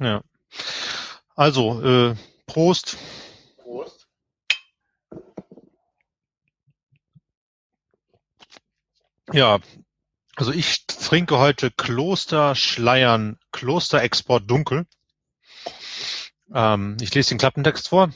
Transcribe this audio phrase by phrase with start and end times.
[0.00, 0.22] Ja.
[1.34, 2.14] Also, äh,
[2.46, 2.96] Prost.
[3.56, 4.06] Prost.
[9.32, 9.58] Ja,
[10.36, 14.86] also ich trinke heute Kloster Schleiern, Klosterexport Dunkel.
[16.54, 18.12] Ähm, ich lese den Klappentext vor.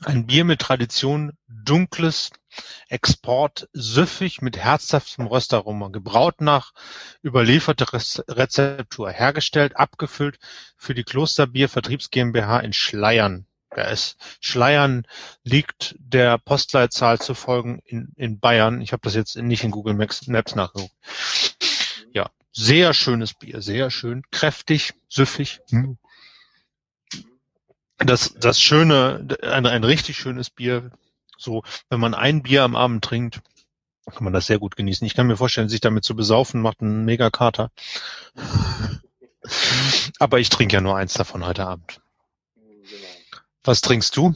[0.00, 2.30] Ein Bier mit Tradition, dunkles
[2.88, 6.72] Export, süffig mit herzhaftem Röstaroma, gebraut nach
[7.24, 10.38] überlieferter Rezeptur, hergestellt, abgefüllt
[10.76, 13.46] für die Klosterbier Vertriebs GmbH in Schleiern.
[13.74, 15.06] Wer ist Schleiern
[15.44, 18.82] liegt der Postleitzahl zu folgen in, in Bayern.
[18.82, 20.94] Ich habe das jetzt nicht in Google Maps, Maps nachgeguckt.
[22.12, 25.60] Ja, sehr schönes Bier, sehr schön, kräftig, süffig.
[25.70, 25.96] Hm.
[28.06, 30.90] Das, das Schöne, ein, ein richtig schönes Bier,
[31.38, 33.40] so, wenn man ein Bier am Abend trinkt,
[34.10, 35.06] kann man das sehr gut genießen.
[35.06, 37.70] Ich kann mir vorstellen, sich damit zu besaufen, macht einen mega Kater.
[40.18, 42.00] Aber ich trinke ja nur eins davon heute Abend.
[43.64, 44.34] Was trinkst du?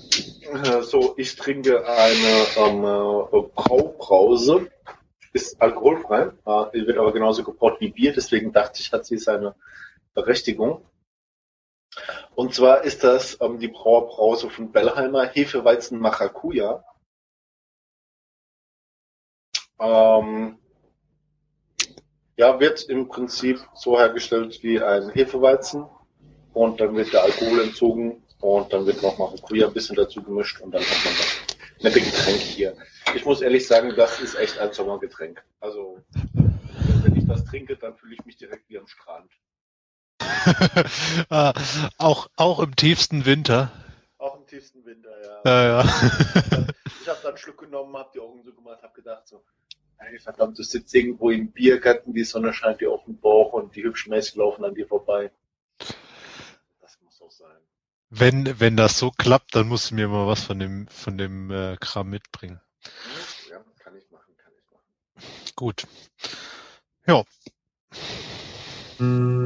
[0.52, 4.68] Äh, so, ich trinke eine ähm, äh, Braubrause.
[5.32, 9.54] Ist alkoholfrei, äh, wird aber genauso gebraut wie Bier, deswegen dachte ich, hat sie seine
[10.14, 10.82] Berechtigung.
[12.34, 16.84] Und zwar ist das ähm, die Brauerbrause von Bellheimer Hefeweizen Maracuja.
[19.78, 20.58] Ähm,
[22.36, 25.86] ja, wird im Prinzip so hergestellt wie ein Hefeweizen
[26.52, 30.60] und dann wird der Alkohol entzogen und dann wird noch Maracuja ein bisschen dazu gemischt
[30.60, 31.46] und dann hat man das
[31.82, 32.76] nette Getränk hier.
[33.14, 35.42] Ich muss ehrlich sagen, das ist echt ein Sommergetränk.
[35.60, 35.98] Also,
[37.02, 39.30] wenn ich das trinke, dann fühle ich mich direkt wie am Strand.
[41.30, 41.52] Ah,
[41.98, 43.72] auch, auch im tiefsten Winter.
[44.18, 45.40] Auch im tiefsten Winter, ja.
[45.44, 45.90] Ja, ja.
[47.02, 49.44] ich habe da einen Schluck genommen, habe die Augen so gemacht, habe gedacht so,
[49.98, 53.74] ey, verdammt, du sitzt irgendwo im Biergarten, die Sonne scheint dir auf den Bauch und
[53.76, 55.30] die hübschen Mädchen laufen an dir vorbei.
[56.80, 57.56] Das muss auch sein.
[58.08, 61.50] Wenn, wenn das so klappt, dann musst du mir mal was von dem, von dem
[61.50, 62.60] äh, Kram mitbringen.
[63.50, 65.52] Ja, kann ich machen, kann ich machen.
[65.56, 65.86] Gut.
[67.06, 67.24] Ja.
[69.00, 69.45] Äh,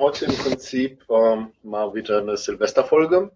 [0.00, 3.30] heute im Prinzip ähm, mal wieder eine Silvesterfolge.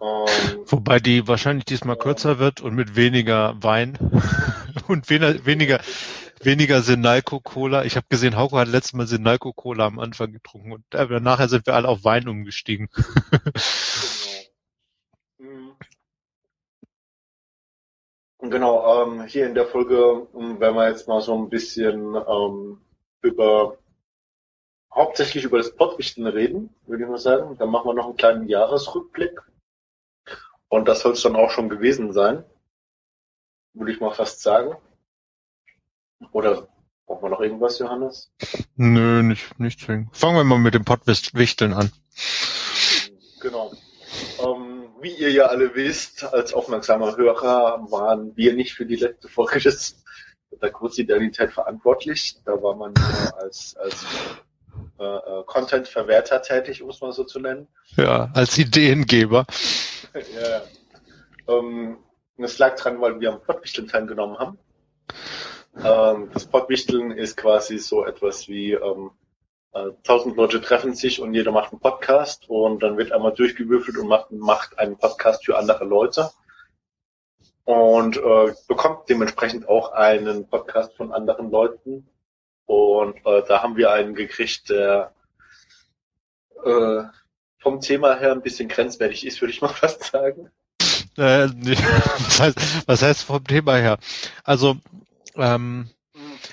[0.00, 3.98] Ähm, Wobei die wahrscheinlich diesmal kürzer wird und mit weniger Wein
[4.88, 5.80] und weniger, weniger,
[6.40, 7.84] weniger Sinalco Cola.
[7.84, 11.48] Ich habe gesehen, Hauko hat letztes Mal Sinalco Cola am Anfang getrunken und äh, nachher
[11.48, 12.88] sind wir alle auf Wein umgestiegen.
[15.38, 15.50] genau.
[15.50, 15.72] Mhm.
[18.50, 22.80] Genau, ähm, hier in der Folge ähm, werden wir jetzt mal so ein bisschen ähm,
[23.22, 23.78] über
[24.96, 27.56] hauptsächlich über das Pottwichteln reden, würde ich mal sagen.
[27.58, 29.40] Dann machen wir noch einen kleinen Jahresrückblick.
[30.68, 32.44] Und das soll es dann auch schon gewesen sein.
[33.74, 34.74] Würde ich mal fast sagen.
[36.32, 36.66] Oder
[37.06, 38.32] braucht man noch irgendwas, Johannes?
[38.76, 40.16] Nö, nicht, nicht zwingend.
[40.16, 41.92] Fangen wir mal mit dem Pottwichteln an.
[43.40, 43.72] Genau.
[44.42, 49.28] Ähm, wie ihr ja alle wisst, als aufmerksamer Hörer waren wir nicht für die letzte
[49.28, 50.02] Folge des,
[50.50, 52.40] der Kursidentität verantwortlich.
[52.46, 52.94] Da war man
[53.36, 54.06] als, als
[54.98, 57.68] äh, äh, Content-Verwerter tätig, um es mal so zu nennen.
[57.96, 59.46] Ja, als Ideengeber.
[60.14, 60.62] ja.
[61.48, 61.98] Ähm,
[62.38, 64.58] das lag dran, weil wir am Pottwichteln teilgenommen haben.
[65.82, 69.10] Ähm, das Pottwichteln ist quasi so etwas wie ähm,
[69.72, 73.98] äh, tausend Leute treffen sich und jeder macht einen Podcast und dann wird einmal durchgewürfelt
[73.98, 76.30] und macht, macht einen Podcast für andere Leute
[77.64, 82.08] und äh, bekommt dementsprechend auch einen Podcast von anderen Leuten.
[82.66, 85.12] Und äh, da haben wir einen gekriegt, der
[86.64, 87.02] äh,
[87.58, 90.50] vom Thema her ein bisschen grenzwertig ist, würde ich mal fast sagen.
[91.16, 91.76] Äh, nee.
[92.18, 93.98] was, heißt, was heißt vom Thema her?
[94.44, 94.76] Also,
[95.36, 95.90] ähm,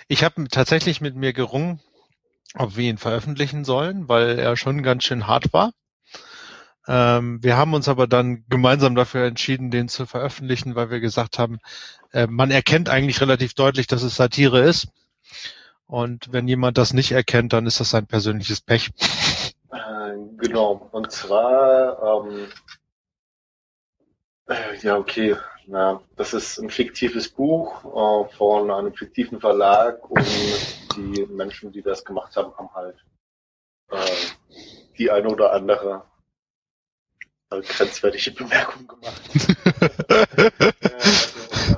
[0.08, 1.80] ich habe tatsächlich mit mir gerungen,
[2.56, 5.74] ob wir ihn veröffentlichen sollen, weil er schon ganz schön hart war.
[6.88, 11.40] Ähm, wir haben uns aber dann gemeinsam dafür entschieden, den zu veröffentlichen, weil wir gesagt
[11.40, 11.60] haben,
[12.12, 14.88] äh, man erkennt eigentlich relativ deutlich, dass es Satire ist.
[15.88, 18.92] Und wenn jemand das nicht erkennt, dann ist das sein persönliches Pech.
[19.72, 20.90] Äh, genau.
[20.92, 22.48] Und zwar, ähm,
[24.48, 25.36] äh, ja, okay.
[25.66, 30.28] Na, das ist ein fiktives Buch äh, von einem fiktiven Verlag und
[30.98, 32.98] die Menschen, die das gemacht haben, haben halt
[33.90, 33.98] äh,
[34.98, 36.04] die eine oder andere
[37.50, 39.22] äh, grenzwertige Bemerkung gemacht.
[41.70, 41.76] äh,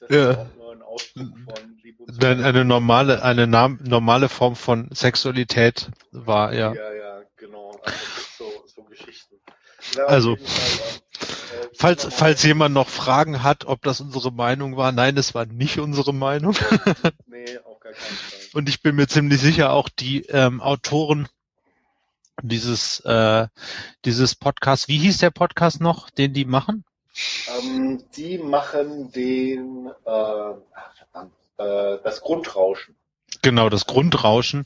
[0.00, 0.30] Das ja.
[0.30, 4.88] ist auch nur ein Ausdruck von Liebe und Eine, eine normale, eine normale Form von
[4.92, 6.72] Sexualität war, ja.
[6.72, 7.78] Ja, ja, genau.
[7.82, 7.98] Also
[8.38, 9.36] so, so Geschichten.
[9.96, 10.90] Ja, also, Fall,
[11.60, 15.46] äh, falls, falls jemand noch Fragen hat, ob das unsere Meinung war, nein, es war
[15.46, 16.54] nicht unsere Meinung.
[17.26, 18.38] nee, auf gar keinen Fall.
[18.54, 21.28] Und ich bin mir ziemlich sicher, auch die ähm, Autoren
[22.42, 23.48] dieses, äh,
[24.04, 26.84] dieses Podcast, wie hieß der Podcast noch, den die machen?
[27.48, 30.50] Ähm, die machen den, äh,
[31.58, 32.96] äh, das Grundrauschen.
[33.42, 34.64] Genau, das Grundrauschen.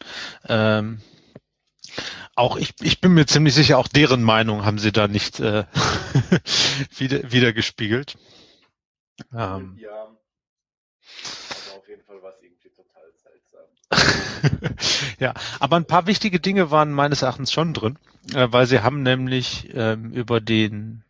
[0.48, 1.00] Ähm,
[2.34, 5.64] auch ich, ich bin mir ziemlich sicher, auch deren Meinung haben sie da nicht äh,
[6.96, 8.16] wieder, wieder gespiegelt.
[9.32, 9.90] Ähm, ja.
[9.90, 13.12] Aber auf jeden Fall war es irgendwie total
[13.90, 14.76] seltsam.
[15.18, 17.98] ja, aber ein paar wichtige Dinge waren meines Erachtens schon drin,
[18.34, 21.04] äh, weil sie haben nämlich ähm, über den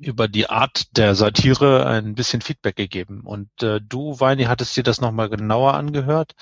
[0.00, 3.22] über die Art der Satire ein bisschen Feedback gegeben.
[3.24, 6.32] Und äh, du, Weini, hattest dir das nochmal genauer angehört.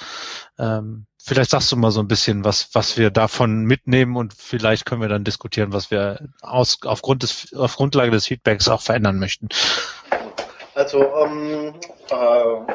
[0.59, 4.87] Ähm, vielleicht sagst du mal so ein bisschen, was, was wir davon mitnehmen und vielleicht
[4.87, 9.19] können wir dann diskutieren, was wir aus, aufgrund des, auf Grundlage des Feedbacks auch verändern
[9.19, 9.49] möchten.
[10.75, 11.75] Also, ähm,
[12.11, 12.75] äh,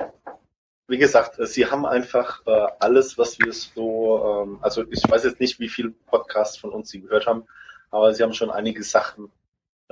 [0.87, 5.39] wie gesagt, Sie haben einfach äh, alles, was wir so, ähm, also ich weiß jetzt
[5.39, 7.45] nicht, wie viele Podcasts von uns Sie gehört haben,
[7.89, 9.31] aber Sie haben schon einige Sachen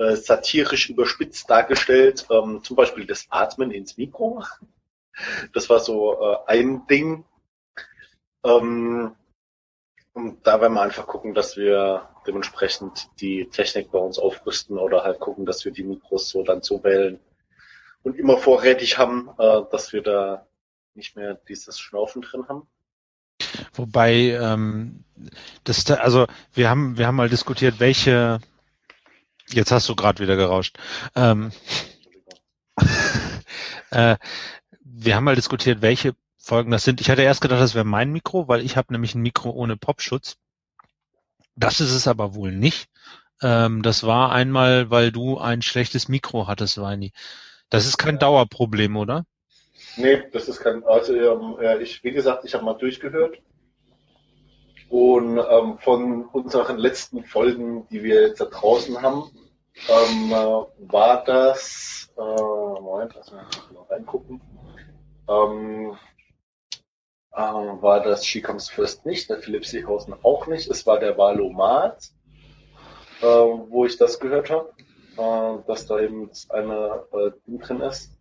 [0.02, 4.42] äh, satirisch überspitzt dargestellt, ähm, zum Beispiel das Atmen ins Mikro.
[5.52, 7.24] Das war so äh, ein Ding.
[8.44, 9.14] Ähm,
[10.14, 15.04] und da werden wir einfach gucken, dass wir dementsprechend die Technik bei uns aufrüsten oder
[15.04, 17.18] halt gucken, dass wir die Mikros so dann so wählen
[18.02, 20.46] und immer vorrätig haben, äh, dass wir da
[20.94, 22.66] nicht mehr dieses Schnaufen drin haben.
[23.74, 25.04] Wobei, ähm,
[25.64, 28.40] das, also wir haben, wir haben mal diskutiert, welche
[29.52, 30.78] Jetzt hast du gerade wieder gerauscht.
[31.14, 31.52] Ähm,
[33.90, 34.16] äh,
[34.80, 37.00] wir haben mal diskutiert, welche Folgen das sind.
[37.00, 39.76] Ich hatte erst gedacht, das wäre mein Mikro, weil ich habe nämlich ein Mikro ohne
[39.76, 40.36] Popschutz.
[41.54, 42.88] Das ist es aber wohl nicht.
[43.42, 47.12] Ähm, das war einmal, weil du ein schlechtes Mikro hattest, Weini.
[47.70, 49.24] Das ist kein Dauerproblem, oder?
[49.96, 50.84] Nee, das ist kein.
[50.84, 53.38] Also ähm, ich, wie gesagt, ich habe mal durchgehört
[54.88, 59.30] und ähm, von unseren letzten Folgen, die wir jetzt da draußen haben,
[59.88, 63.46] ähm, äh, war das, äh, Moment, lass mal
[63.88, 64.40] reingucken,
[65.28, 65.96] ähm,
[67.32, 71.16] äh, war das She Comes First nicht, der Philipp Seehausen auch nicht, es war der
[71.16, 72.10] Valomat,
[73.20, 74.72] äh, wo ich das gehört habe,
[75.16, 78.12] äh, dass da eben eine äh, drin ist.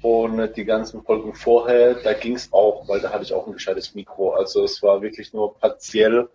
[0.00, 3.52] Und die ganzen Folgen vorher, da ging es auch, weil da hatte ich auch ein
[3.52, 4.30] gescheites Mikro.
[4.30, 6.28] Also es war wirklich nur partiell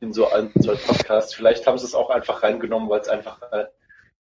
[0.00, 1.32] in so ein, zwei Podcasts.
[1.32, 3.66] Vielleicht haben sie es auch einfach reingenommen, weil es einfach, äh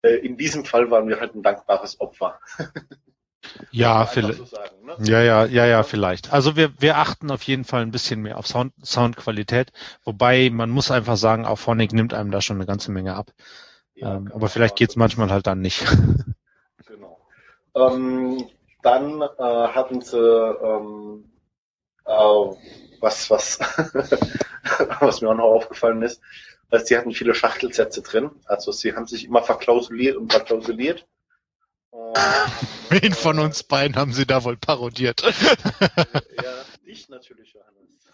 [0.08, 2.40] in diesem Fall waren wir halt ein dankbares Opfer.
[3.70, 4.38] Ja, vielleicht.
[4.38, 4.96] So sagen, ne?
[5.00, 6.32] Ja, ja, ja, ja, vielleicht.
[6.32, 9.72] Also wir, wir achten auf jeden Fall ein bisschen mehr auf Sound, Soundqualität,
[10.04, 13.32] wobei man muss einfach sagen, auch Phonic nimmt einem da schon eine ganze Menge ab.
[13.94, 15.84] Ja, ähm, aber vielleicht geht's manchmal halt dann nicht.
[17.72, 18.48] Ähm,
[18.82, 21.30] dann äh, hatten sie ähm,
[22.04, 22.56] äh,
[23.00, 23.60] was, was,
[25.00, 26.20] was mir auch noch aufgefallen ist,
[26.78, 28.30] sie hatten viele Schachtelsätze drin.
[28.46, 31.06] Also sie haben sich immer verklausuliert und verklausuliert.
[32.88, 35.22] Wen von uns beiden haben sie da wohl parodiert?
[35.22, 38.12] ja, ich natürlich, Johannes.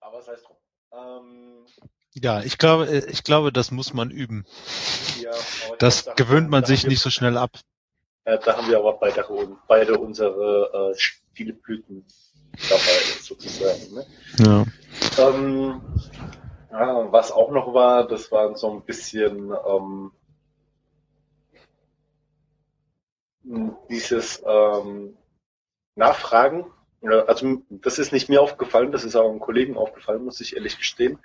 [0.00, 0.56] Aber sei es drum.
[0.92, 1.66] Ähm,
[2.14, 4.44] ja, ich glaube, ich glaube, das muss man üben.
[5.20, 5.30] Ja,
[5.78, 7.52] das glaub, gewöhnt man sich nicht so schnell ab.
[8.26, 9.24] Ja, da haben wir aber beide,
[9.68, 12.06] beide unsere äh, Stilblüten
[12.68, 13.94] dabei, sozusagen.
[13.94, 14.06] Ne?
[14.38, 14.64] Ja.
[15.18, 15.80] Ähm,
[16.70, 17.12] ja.
[17.12, 20.12] Was auch noch war, das waren so ein bisschen ähm,
[23.88, 25.16] dieses ähm,
[25.96, 26.66] Nachfragen
[27.02, 30.76] also das ist nicht mir aufgefallen, das ist auch einem Kollegen aufgefallen, muss ich ehrlich
[30.76, 31.18] gestehen.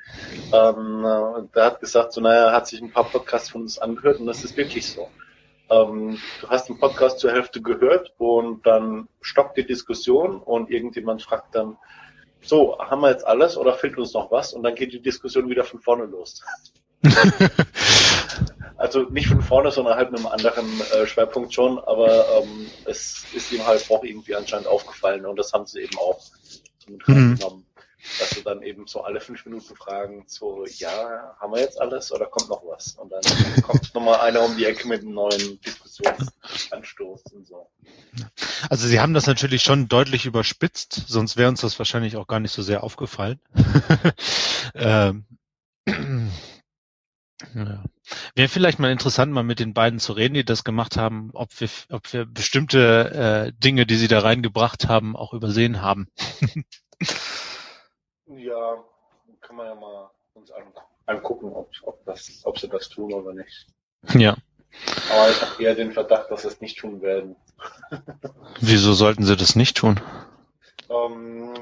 [0.54, 1.04] Ähm,
[1.54, 4.44] der hat gesagt, so naja, hat sich ein paar Podcasts von uns angehört und das
[4.44, 5.10] ist wirklich so.
[5.70, 11.24] Ähm, du hast den Podcast zur Hälfte gehört und dann stockt die Diskussion und irgendjemand
[11.24, 11.78] fragt dann,
[12.42, 14.54] so, haben wir jetzt alles oder fehlt uns noch was?
[14.54, 16.44] Und dann geht die Diskussion wieder von vorne los.
[18.78, 23.26] also nicht von vorne, sondern halt mit einem anderen äh, Schwerpunkt schon, aber ähm, es
[23.34, 26.20] ist ihm halt auch irgendwie anscheinend aufgefallen und das haben sie eben auch
[26.88, 27.36] mit mhm.
[27.36, 27.66] genommen.
[28.20, 32.12] Dass sie dann eben so alle fünf Minuten fragen, so, ja, haben wir jetzt alles
[32.12, 32.94] oder kommt noch was?
[32.94, 33.22] Und dann
[33.64, 37.70] kommt nochmal einer um die Ecke mit einem neuen Diskussionsanstoß und so.
[38.70, 42.40] Also sie haben das natürlich schon deutlich überspitzt, sonst wäre uns das wahrscheinlich auch gar
[42.40, 43.40] nicht so sehr aufgefallen.
[44.76, 45.26] ähm,
[47.54, 47.84] Ja.
[48.36, 51.60] Wäre vielleicht mal interessant, mal mit den beiden zu reden, die das gemacht haben, ob
[51.60, 56.08] wir, ob wir bestimmte äh, Dinge, die sie da reingebracht haben, auch übersehen haben.
[58.28, 58.84] ja,
[59.42, 60.52] kann man ja mal uns
[61.06, 63.68] angucken, ob, ob, das, ob sie das tun oder nicht.
[64.14, 64.36] Ja.
[65.12, 67.36] Aber ich habe eher den Verdacht, dass sie es nicht tun werden.
[68.60, 70.00] Wieso sollten sie das nicht tun?
[70.90, 71.54] Ähm,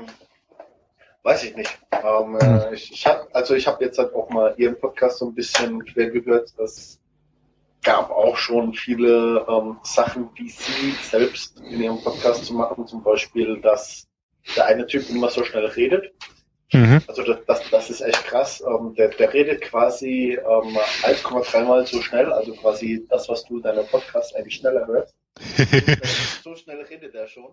[1.22, 1.77] weiß ich nicht.
[1.91, 2.74] Ähm, äh, hm.
[2.74, 5.86] ich, ich habe also ich habe jetzt halt auch mal ihren Podcast so ein bisschen
[5.86, 6.53] quer gehört.
[6.58, 7.00] Es
[7.84, 12.88] gab auch schon viele ähm, Sachen, die sie selbst in ihrem Podcast zu machen.
[12.88, 14.08] Zum Beispiel, dass
[14.55, 16.13] der eine Typ immer so schnell redet.
[16.74, 17.01] Mhm.
[17.08, 18.63] Also das, das, das ist echt krass.
[18.65, 23.58] Ähm, der, der redet quasi ähm, 1,3 Mal so schnell, also quasi das, was du
[23.58, 25.13] in deinem Podcast eigentlich schneller hörst.
[26.44, 27.51] so schnell redet er schon.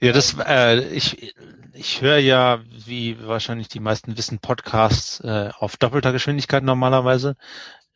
[0.00, 1.34] Ja, das, äh, ich,
[1.72, 7.36] ich höre ja, wie wahrscheinlich die meisten wissen, Podcasts äh, auf doppelter Geschwindigkeit normalerweise.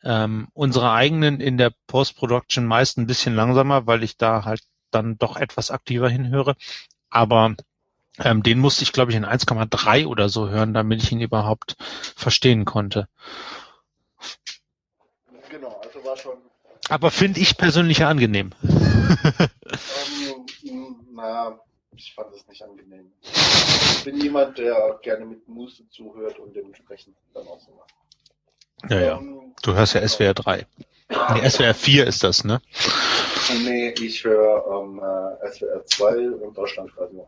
[0.03, 5.17] Ähm, unsere eigenen in der Post-Production meist ein bisschen langsamer, weil ich da halt dann
[5.17, 6.55] doch etwas aktiver hinhöre.
[7.09, 7.55] Aber
[8.19, 11.75] ähm, den musste ich, glaube ich, in 1,3 oder so hören, damit ich ihn überhaupt
[12.15, 13.07] verstehen konnte.
[15.49, 16.37] Genau, also war schon.
[16.89, 18.51] Aber finde ich persönlich ja angenehm.
[20.63, 21.59] ähm, na,
[21.95, 23.11] ich fand es nicht angenehm.
[23.23, 27.93] Ich bin jemand, der gerne mit Muße zuhört und dementsprechend dann auch so macht.
[28.89, 29.17] Ja, ja.
[29.17, 30.65] Ähm, du hörst ja SWR 3.
[31.09, 32.61] Nee, SWR 4 ist das, ne?
[33.63, 37.27] Nee, ich höre ähm, äh, SWR 2 und Deutschlandradio.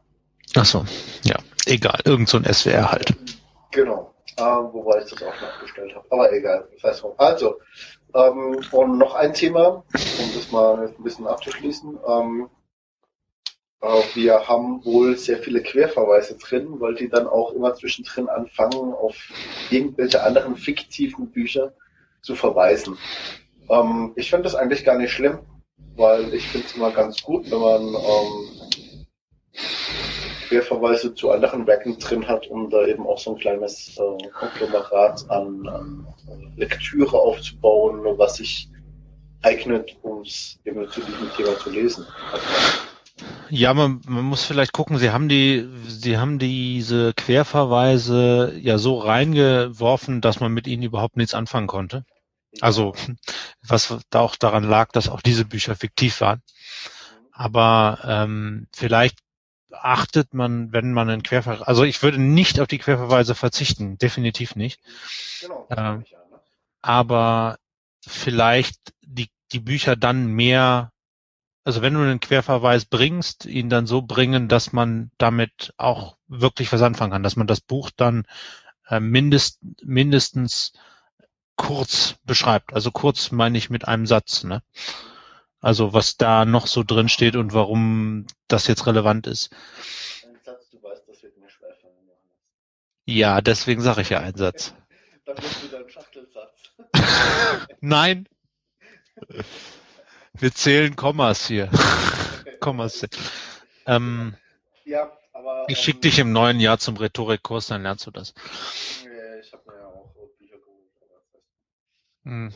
[0.56, 0.86] Ach so,
[1.24, 3.13] ja, egal, irgend so ein SWR halt.
[3.72, 7.60] Genau, äh, wobei ich das auch nachgestellt habe, aber egal, das heißt Also,
[8.15, 12.00] ähm, und noch ein Thema, um das mal ein bisschen abzuschließen.
[12.08, 12.50] Ähm,
[13.82, 18.94] äh, wir haben wohl sehr viele Querverweise drin, weil die dann auch immer zwischendrin anfangen,
[18.94, 19.15] auf
[19.70, 21.74] irgendwelche anderen fiktiven Bücher
[22.22, 22.98] zu verweisen.
[23.70, 25.39] Ähm, ich finde das eigentlich gar nicht schlimm,
[25.96, 29.06] weil ich finde es immer ganz gut, wenn man ähm,
[30.50, 35.29] Querverweise zu anderen Werken drin hat, um da eben auch so ein kleines äh, Konglomerat
[35.29, 36.08] an, an
[36.58, 38.68] Lektüre aufzubauen, was sich
[39.44, 42.06] eignet, um es eben zu diesem Thema zu lesen.
[43.50, 48.98] Ja, man, man muss vielleicht gucken, sie haben die, sie haben diese Querverweise ja so
[48.98, 52.06] reingeworfen, dass man mit ihnen überhaupt nichts anfangen konnte.
[52.60, 52.96] Also,
[53.68, 56.41] was da auch daran lag, dass auch diese Bücher fiktiv waren.
[57.32, 59.20] Aber ähm, vielleicht
[59.71, 64.55] achtet man, wenn man einen Querverweis, also ich würde nicht auf die Querverweise verzichten, definitiv
[64.55, 64.79] nicht.
[65.41, 65.67] Genau.
[65.69, 66.05] Ähm, ne?
[66.81, 67.57] aber
[68.05, 70.91] vielleicht die, die Bücher dann mehr,
[71.63, 76.71] also wenn du einen Querverweis bringst, ihn dann so bringen, dass man damit auch wirklich
[76.71, 78.25] was anfangen kann, dass man das Buch dann
[78.88, 80.73] äh, mindest, mindestens
[81.55, 82.73] kurz beschreibt.
[82.73, 84.63] Also kurz meine ich mit einem Satz, ne?
[85.62, 89.50] Also was da noch so drin steht und warum das jetzt relevant ist.
[90.44, 91.18] Satz, du weißt, das.
[93.06, 94.74] Ja, deswegen sage ich ja einen Satz.
[95.25, 96.72] Dann wird wieder ein Schachtelsatz.
[97.82, 98.28] Nein.
[100.34, 101.70] Wir zählen Kommas hier.
[102.60, 103.06] Kommas.
[103.88, 104.36] Ähm,
[104.86, 105.66] ja, aber.
[105.70, 108.34] Ich schicke ähm, dich im neuen Jahr zum Rhetorikkurs, dann lernst du das.
[109.42, 110.92] Ich habe mir ja auch Bücher geholt.
[112.24, 112.54] Hm.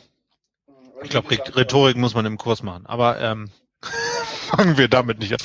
[1.03, 2.85] Ich glaube, Rhetorik muss man im Kurs machen.
[2.85, 3.49] Aber ähm,
[4.49, 5.39] fangen wir damit nicht an.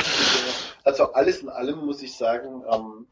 [0.84, 3.06] Also alles in allem muss ich sagen, ähm,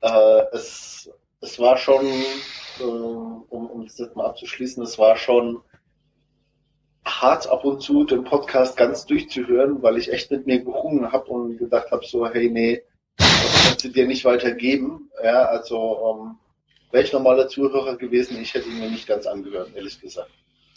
[0.00, 1.10] äh, es,
[1.40, 5.60] es war schon, äh, um, um das jetzt mal abzuschließen, es war schon
[7.04, 11.26] hart ab und zu den Podcast ganz durchzuhören, weil ich echt mit mir gerungen habe
[11.26, 12.82] und gedacht habe so, hey nee,
[13.16, 15.10] das kannst du dir nicht weitergeben.
[15.22, 16.38] Ja, also ähm,
[16.90, 20.30] wäre ich normaler Zuhörer gewesen, ich hätte ihn mir nicht ganz angehört, ehrlich gesagt.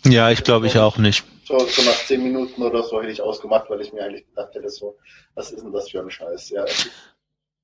[0.05, 1.25] Ja, ich glaube ich auch nicht.
[1.45, 4.53] So, so nach zehn Minuten oder so hätte ich ausgemacht, weil ich mir eigentlich gedacht
[4.53, 4.97] hätte, so,
[5.33, 6.49] was ist denn das für ein Scheiß?
[6.49, 6.65] Ja,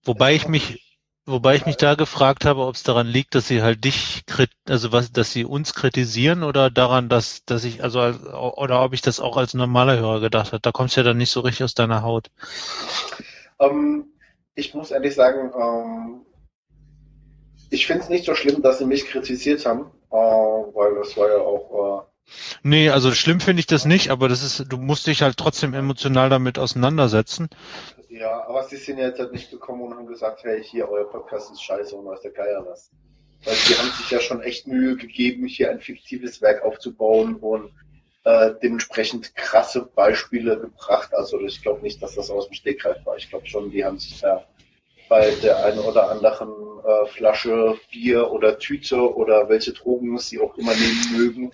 [0.03, 3.61] wobei ich mich, wobei ich mich da gefragt habe, ob es daran liegt, dass sie
[3.61, 4.23] halt dich,
[4.67, 9.01] also was, dass sie uns kritisieren oder daran, dass, dass ich, also, oder ob ich
[9.01, 10.61] das auch als normaler Hörer gedacht habe.
[10.61, 12.31] Da kommst du ja dann nicht so richtig aus deiner Haut.
[13.59, 14.13] Ähm,
[14.55, 16.25] ich muss ehrlich sagen, ähm,
[17.69, 21.27] ich finde es nicht so schlimm, dass sie mich kritisiert haben, äh, weil das war
[21.27, 22.12] ja auch, äh,
[22.63, 25.73] Nee, also schlimm finde ich das nicht, aber das ist, du musst dich halt trotzdem
[25.73, 27.49] emotional damit auseinandersetzen.
[28.09, 31.51] Ja, aber sie sind jetzt halt nicht gekommen und haben gesagt, hey, hier, euer Podcast
[31.51, 32.91] ist scheiße und was der Geier was.
[33.43, 37.71] Weil die haben sich ja schon echt Mühe gegeben, hier ein fiktives Werk aufzubauen und
[38.23, 41.13] äh, dementsprechend krasse Beispiele gebracht.
[41.13, 43.17] Also ich glaube nicht, dass das aus dem Stegreif war.
[43.17, 44.45] Ich glaube schon, die haben sich da
[45.09, 46.49] bei der einen oder anderen
[46.85, 51.51] äh, Flasche, Bier oder Tüte oder welche Drogen sie auch immer nehmen mögen.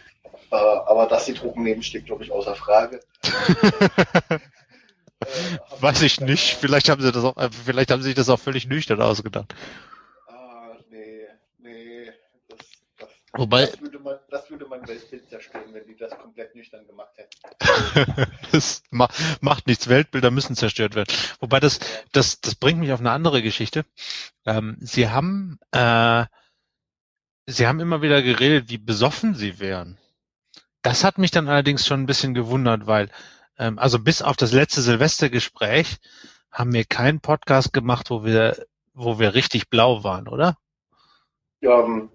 [0.52, 3.02] Äh, aber dass sie Drogen nehmen, steht, glaube ich, außer Frage.
[3.24, 4.40] äh,
[5.80, 6.56] Weiß ich nicht.
[6.56, 9.54] Vielleicht haben sie das auch, äh, vielleicht haben sie sich das auch völlig nüchtern ausgedacht.
[10.28, 11.28] Ah, nee,
[11.58, 12.12] nee.
[12.48, 12.60] Das,
[12.98, 16.88] das, Wobei, das, würde man, das würde mein Weltbild zerstören, wenn die das komplett nüchtern
[16.88, 18.32] gemacht hätten.
[18.52, 19.08] das ma
[19.42, 19.88] macht nichts.
[19.90, 21.14] Weltbilder müssen zerstört werden.
[21.40, 21.80] Wobei das,
[22.12, 23.86] das, das bringt mich auf eine andere Geschichte.
[24.46, 26.26] Ähm, sie haben, äh,
[27.46, 30.00] sie haben immer wieder geredet, wie besoffen sie wären.
[30.82, 33.10] Das hat mich dann allerdings schon ein bisschen gewundert, weil,
[33.58, 35.98] ähm, also bis auf das letzte Silvestergespräch
[36.52, 40.58] haben wir keinen Podcast gemacht, wo wir, wo wir richtig blau waren, oder?
[41.62, 42.10] Ja, ähm,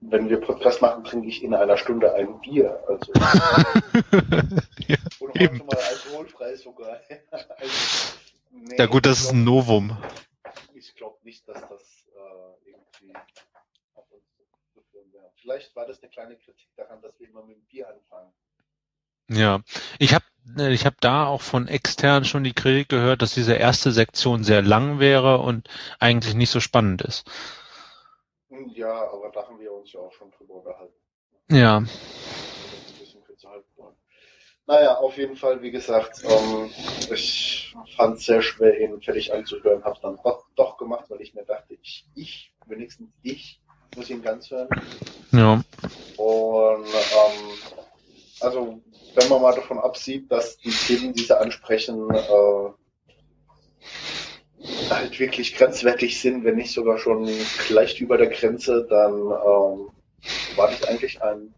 [0.00, 2.82] wenn wir Podcast machen, trinke ich in einer Stunde ein Bier.
[2.86, 3.12] Also.
[4.86, 5.58] ja, Und eben.
[5.58, 7.00] mal alkoholfrei sogar.
[7.30, 8.16] also,
[8.50, 9.96] nee, ja gut, das ist ein Novum.
[10.74, 13.14] Ich glaube nicht, dass das äh, irgendwie
[13.94, 15.32] auf uns zurückzuführen wäre.
[15.46, 18.32] Vielleicht war das eine kleine Kritik daran, dass wir immer mit dem Bier anfangen.
[19.28, 19.60] Ja,
[20.00, 20.24] ich habe
[20.72, 24.60] ich hab da auch von extern schon die Kritik gehört, dass diese erste Sektion sehr
[24.60, 25.68] lang wäre und
[26.00, 27.30] eigentlich nicht so spannend ist.
[28.48, 30.94] Hm, Ja, aber da haben wir uns ja auch schon drüber unterhalten.
[31.48, 31.84] Ja.
[34.66, 36.72] Naja, auf jeden Fall, wie gesagt, ähm,
[37.12, 41.34] ich fand es sehr schwer, ihn fertig anzuhören, habe dann doch, doch gemacht, weil ich
[41.34, 43.60] mir dachte, ich, ich, wenigstens ich,
[43.96, 44.68] muss ihn ganz hören.
[45.32, 45.62] Ja,
[46.16, 47.58] Und ähm,
[48.40, 48.80] also
[49.14, 52.70] wenn man mal davon absieht, dass die Themen, die sie ansprechen, äh,
[54.90, 57.28] halt wirklich grenzwertig sind, wenn nicht sogar schon
[57.70, 59.90] leicht über der Grenze, dann ähm,
[60.56, 61.54] war das eigentlich ein,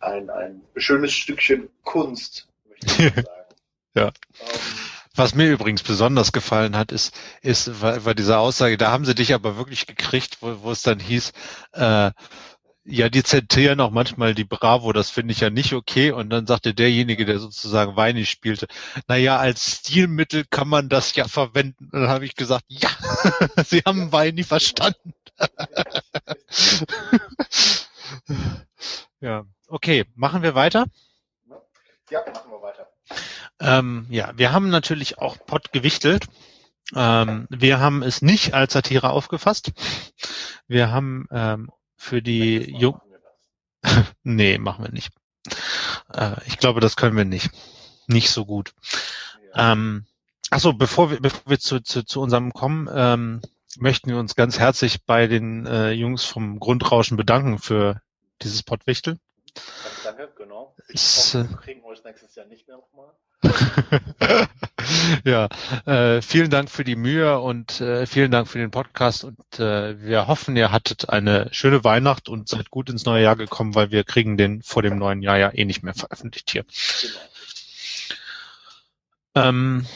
[0.00, 3.54] ein, ein schönes Stückchen Kunst, möchte ich sagen.
[3.94, 4.06] Ja.
[4.06, 4.77] Ähm,
[5.18, 9.16] Was mir übrigens besonders gefallen hat, ist, ist war, war diese Aussage, da haben sie
[9.16, 11.32] dich aber wirklich gekriegt, wo, wo es dann hieß,
[11.72, 12.12] äh,
[12.84, 16.12] ja, die zitieren auch manchmal die Bravo, das finde ich ja nicht okay.
[16.12, 18.68] Und dann sagte derjenige, der sozusagen Weini spielte,
[19.08, 21.90] naja, als Stilmittel kann man das ja verwenden.
[21.92, 22.90] Und dann habe ich gesagt, ja,
[23.66, 25.14] Sie haben Weini verstanden.
[29.20, 30.86] ja, okay, machen wir weiter.
[32.10, 32.88] Ja, machen wir weiter.
[33.60, 36.26] Ähm, ja, wir haben natürlich auch Pott gewichtelt.
[36.94, 39.72] Ähm, wir haben es nicht als Satire aufgefasst.
[40.66, 43.00] Wir haben ähm, für die Jung...
[44.22, 45.12] nee, machen wir nicht.
[46.12, 47.50] Äh, ich glaube, das können wir nicht.
[48.06, 48.74] Nicht so gut.
[49.54, 49.72] Ja.
[49.72, 50.06] Ähm,
[50.50, 53.42] achso, bevor wir, bevor wir zu, zu, zu unserem kommen, ähm,
[53.76, 58.00] möchten wir uns ganz herzlich bei den äh, Jungs vom Grundrauschen bedanken für
[58.42, 59.18] dieses Pottwichtel.
[60.04, 60.74] Danke, genau.
[60.88, 63.14] Ich hoffe, wir kriegen euch nächstes Jahr nicht mehr nochmal.
[65.24, 65.48] ja,
[65.86, 70.00] äh, vielen Dank für die Mühe und äh, vielen Dank für den Podcast und äh,
[70.00, 73.90] wir hoffen, ihr hattet eine schöne Weihnacht und seid gut ins neue Jahr gekommen, weil
[73.90, 76.64] wir kriegen den vor dem neuen Jahr ja eh nicht mehr veröffentlicht hier.
[76.64, 77.20] Genau.
[79.34, 79.86] Ähm,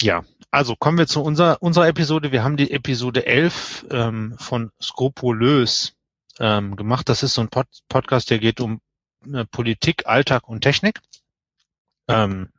[0.00, 2.32] ja, also kommen wir zu unserer, unserer Episode.
[2.32, 5.94] Wir haben die Episode 11 ähm, von Skrupulös
[6.38, 7.08] ähm, gemacht.
[7.08, 8.78] Das ist so ein Pod Podcast, der geht um äh,
[9.50, 11.00] Politik, Alltag und Technik.
[12.08, 12.50] Ähm,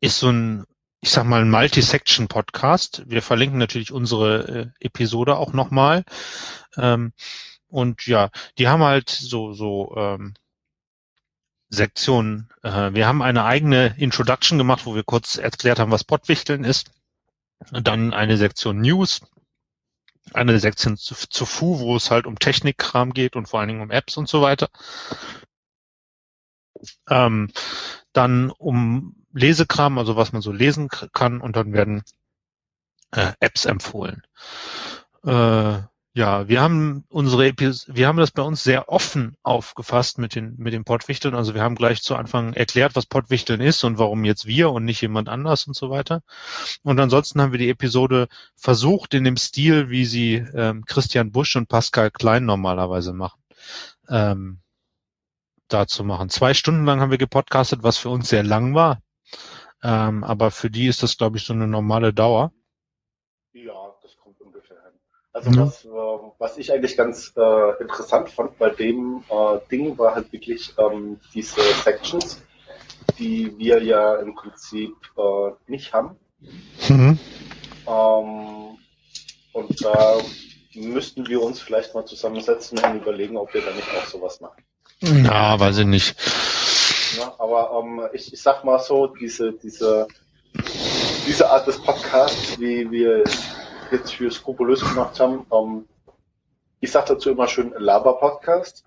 [0.00, 0.64] ist so ein,
[1.00, 3.04] ich sag mal, ein Multi-Section-Podcast.
[3.06, 6.04] Wir verlinken natürlich unsere äh, Episode auch nochmal.
[6.76, 7.12] Ähm,
[7.68, 10.34] und ja, die haben halt so, so ähm,
[11.68, 12.48] Sektionen.
[12.62, 16.90] Äh, wir haben eine eigene Introduction gemacht, wo wir kurz erklärt haben, was Pottwichteln ist.
[17.72, 19.22] Und dann eine Sektion News,
[20.32, 23.82] eine Sektion zu, zu FU, wo es halt um Technikkram geht und vor allen Dingen
[23.82, 24.68] um Apps und so weiter.
[27.08, 27.50] Ähm,
[28.12, 32.02] dann um Lesekram, also was man so lesen kann, und dann werden
[33.12, 34.22] äh, Apps empfohlen.
[35.24, 35.78] Äh,
[36.16, 40.54] ja, wir haben unsere Epis wir haben das bei uns sehr offen aufgefasst mit den
[40.58, 41.34] mit den Pottwichteln.
[41.34, 44.84] Also wir haben gleich zu Anfang erklärt, was Pottwichteln ist und warum jetzt wir und
[44.84, 46.22] nicht jemand anders und so weiter.
[46.84, 51.56] Und ansonsten haben wir die Episode versucht in dem Stil, wie sie ähm, Christian Busch
[51.56, 53.42] und Pascal Klein normalerweise machen,
[54.08, 54.60] ähm,
[55.74, 56.28] da zu machen.
[56.30, 59.02] Zwei Stunden lang haben wir gepodcastet, was für uns sehr lang war.
[59.82, 62.52] Ähm, aber für die ist das, glaube ich, so eine normale Dauer.
[63.52, 64.92] Ja, das kommt ungefähr hin.
[65.32, 65.66] Also Ja.
[65.66, 70.32] was, äh, was ich eigentlich ganz äh, interessant fand bei dem äh, Ding war halt
[70.32, 72.40] wirklich ähm, diese Sections,
[73.18, 76.16] die wir ja im Prinzip äh, nicht haben.
[76.88, 77.18] Mhm.
[77.86, 78.78] Ähm,
[79.52, 80.18] und da
[80.74, 84.64] müssten wir uns vielleicht mal zusammensetzen und überlegen, ob wir da nicht auch sowas machen.
[85.04, 86.16] Ja, weiß ich nicht.
[87.18, 90.08] Ja, aber ähm, ich, ich sag mal so, diese, diese,
[91.26, 93.24] diese Art des Podcasts, wie wir
[93.90, 95.44] jetzt für Skrupulös gemacht haben.
[95.52, 95.84] Ähm,
[96.80, 98.84] ich sage dazu immer schön Laber-Podcast,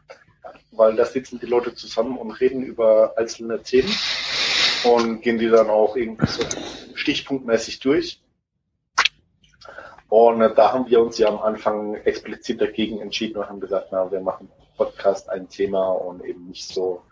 [0.72, 3.94] weil da sitzen die Leute zusammen und reden über einzelne Themen
[4.86, 6.42] und gehen die dann auch irgendwie so
[6.96, 8.22] stichpunktmäßig durch.
[10.10, 13.90] Und äh, da haben wir uns ja am Anfang explizit dagegen entschieden und haben gesagt,
[13.92, 17.04] na, wir machen Podcast ein Thema und eben nicht so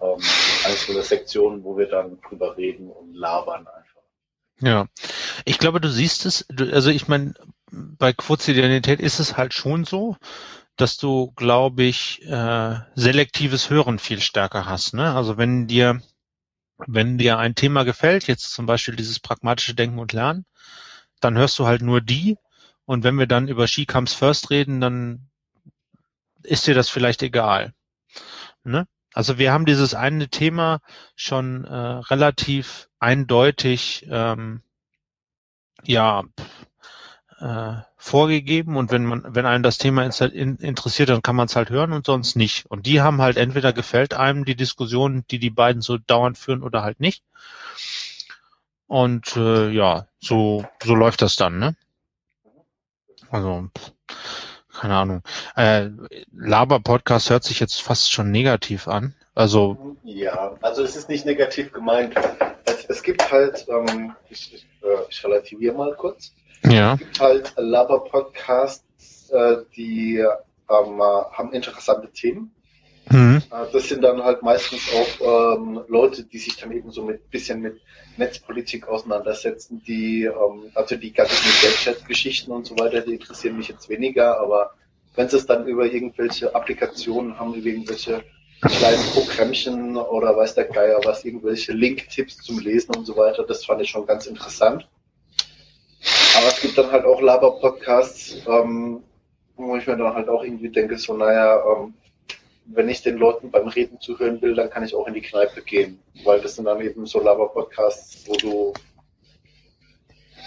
[0.00, 0.20] ähm,
[0.64, 4.02] einzelne Sektionen, wo wir dann drüber reden und labern einfach.
[4.60, 4.86] Ja,
[5.44, 7.34] ich glaube, du siehst es, du, also ich meine,
[7.70, 10.16] bei Quotidianität ist es halt schon so,
[10.76, 14.94] dass du, glaube ich, äh, selektives Hören viel stärker hast.
[14.94, 15.14] Ne?
[15.14, 16.00] Also wenn dir,
[16.86, 20.44] wenn dir ein Thema gefällt, jetzt zum Beispiel dieses pragmatische Denken und Lernen,
[21.20, 22.36] dann hörst du halt nur die.
[22.84, 25.28] Und wenn wir dann über She Comes First reden, dann
[26.44, 27.72] ist dir das vielleicht egal.
[28.64, 28.86] Ne?
[29.12, 30.80] Also wir haben dieses eine Thema
[31.16, 34.62] schon äh, relativ eindeutig ähm,
[35.84, 36.24] ja
[37.40, 41.70] äh, vorgegeben und wenn man wenn einem das Thema interessiert, dann kann man es halt
[41.70, 42.66] hören und sonst nicht.
[42.66, 46.62] Und die haben halt entweder gefällt einem die Diskussion, die die beiden so dauernd führen
[46.62, 47.22] oder halt nicht.
[48.86, 51.76] Und äh, ja, so so läuft das dann, ne?
[53.30, 53.68] Also
[54.82, 55.22] keine Ahnung.
[55.54, 55.90] Äh,
[56.36, 59.14] Laber-Podcast hört sich jetzt fast schon negativ an.
[59.32, 62.16] Also ja, also es ist nicht negativ gemeint.
[62.64, 66.32] Es, es gibt halt, ähm, ich, ich, äh, ich relativiere mal kurz.
[66.64, 66.94] Ja.
[66.94, 72.52] Es gibt halt Laber-Podcasts, äh, die ähm, haben interessante Themen.
[73.10, 73.42] Mhm.
[73.50, 77.30] Äh, das sind dann halt meistens auch ähm, Leute, die sich dann eben so mit
[77.30, 77.80] bisschen mit
[78.16, 83.88] Netzpolitik auseinandersetzen, die ähm, also die ganzen Gadget-Geschichten und so weiter, die interessieren mich jetzt
[83.88, 84.74] weniger, aber
[85.14, 88.22] wenn sie es dann über irgendwelche Applikationen haben, über irgendwelche
[88.62, 93.64] kleinen Programmchen oder weiß der Geier was, irgendwelche Link-Tipps zum Lesen und so weiter, das
[93.64, 94.88] fand ich schon ganz interessant.
[96.36, 99.02] Aber es gibt dann halt auch Laber-Podcasts, ähm,
[99.56, 101.94] wo ich mir dann halt auch irgendwie denke, so naja, ähm,
[102.66, 105.62] wenn ich den Leuten beim Reden zuhören will, dann kann ich auch in die Kneipe
[105.62, 108.72] gehen, weil das sind dann eben so Laber-Podcasts, wo du,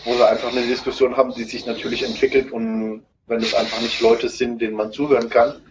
[0.06, 4.02] wo sie einfach eine Diskussion haben, die sich natürlich entwickelt und wenn es einfach nicht
[4.02, 5.62] Leute sind, denen man zuhören kann,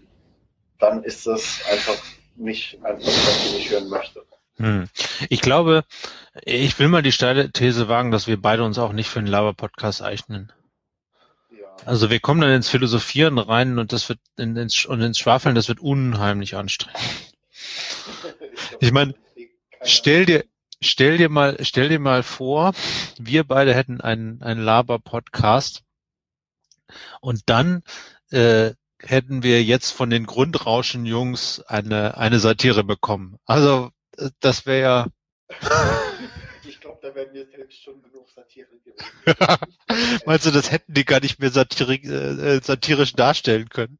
[0.78, 1.96] dann ist das einfach
[2.36, 4.24] nicht einfach, was ich nicht hören möchte.
[4.56, 4.88] Hm.
[5.28, 5.84] Ich glaube,
[6.42, 9.28] ich will mal die steile These wagen, dass wir beide uns auch nicht für einen
[9.28, 10.52] Laber-Podcast eignen.
[11.84, 15.54] Also wir kommen dann ins Philosophieren rein und das wird in, ins, und ins Schwafeln,
[15.54, 17.00] das wird unheimlich anstrengend.
[18.80, 19.14] Ich meine,
[19.82, 20.44] stell dir,
[20.80, 22.72] stell dir mal, stell dir mal vor,
[23.18, 25.82] wir beide hätten einen, einen Laber-Podcast
[27.20, 27.82] und dann
[28.30, 33.36] äh, hätten wir jetzt von den Grundrauschen-Jungs eine, eine Satire bekommen.
[33.44, 35.06] Also äh, das wäre ja
[37.04, 40.22] da wären wir selbst schon genug Satire gewesen.
[40.26, 43.98] Meinst du, das hätten die gar nicht mehr satiri äh, satirisch darstellen können?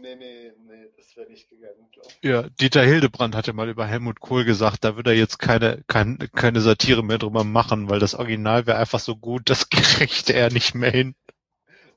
[0.00, 2.28] Nee, nee, nee, das wäre nicht gegangen, glaube ich.
[2.28, 6.16] Ja, Dieter Hildebrand hatte mal über Helmut Kohl gesagt, da würde er jetzt keine, keine,
[6.28, 10.52] keine Satire mehr drüber machen, weil das Original wäre einfach so gut, das kriegte er
[10.52, 11.16] nicht mehr hin.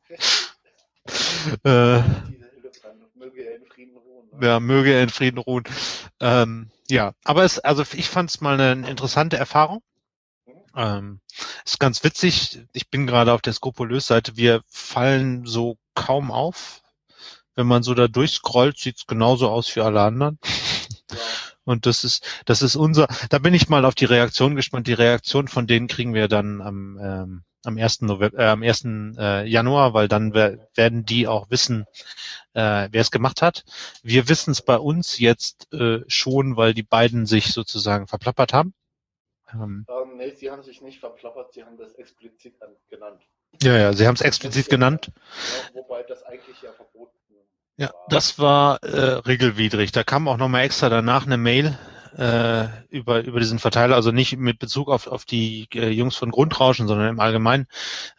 [1.64, 2.02] äh,
[3.14, 4.30] möge er in Frieden ruhen.
[4.40, 4.48] Ne?
[4.48, 5.66] Ja, möge er in Frieden ruhen.
[6.20, 9.84] Ähm, ja, aber es, also ich fand es mal eine interessante Erfahrung.
[10.76, 11.20] Ähm,
[11.66, 12.60] ist ganz witzig.
[12.74, 14.38] Ich bin gerade auf der Skrupulös-Seite.
[14.38, 16.82] Wir fallen so kaum auf.
[17.56, 20.40] Wenn man so da durchscrollt, sieht's genauso aus wie alle anderen.
[21.12, 21.18] Ja.
[21.64, 24.88] Und das ist, das ist unser, da bin ich mal auf die Reaktion gespannt.
[24.88, 28.02] Die Reaktion von denen kriegen wir dann am, ähm, am 1.
[28.02, 28.86] November, äh, am 1.
[29.18, 31.86] Äh, Januar, weil dann werden die auch wissen,
[32.54, 33.64] äh, wer es gemacht hat.
[34.02, 38.74] Wir wissen es bei uns jetzt äh, schon, weil die beiden sich sozusagen verplappert haben.
[39.54, 42.56] Ähm, ähm, nee, sie haben sich nicht verplappert, sie haben das explizit
[42.90, 43.22] genannt.
[43.62, 45.12] Ja, ja, sie haben es explizit genannt.
[45.14, 47.18] Ja, wobei das eigentlich ja verboten
[47.78, 48.06] ja, war.
[48.10, 49.92] das war äh, regelwidrig.
[49.92, 51.78] Da kam auch nochmal extra danach eine Mail
[52.18, 56.32] äh, über, über diesen Verteiler, also nicht mit Bezug auf, auf die äh, Jungs von
[56.32, 57.68] Grundrauschen, sondern im Allgemeinen,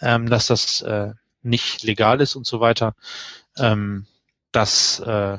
[0.01, 2.95] ähm, dass das äh, nicht legal ist und so weiter.
[3.57, 4.07] Ähm,
[4.51, 5.38] das, äh,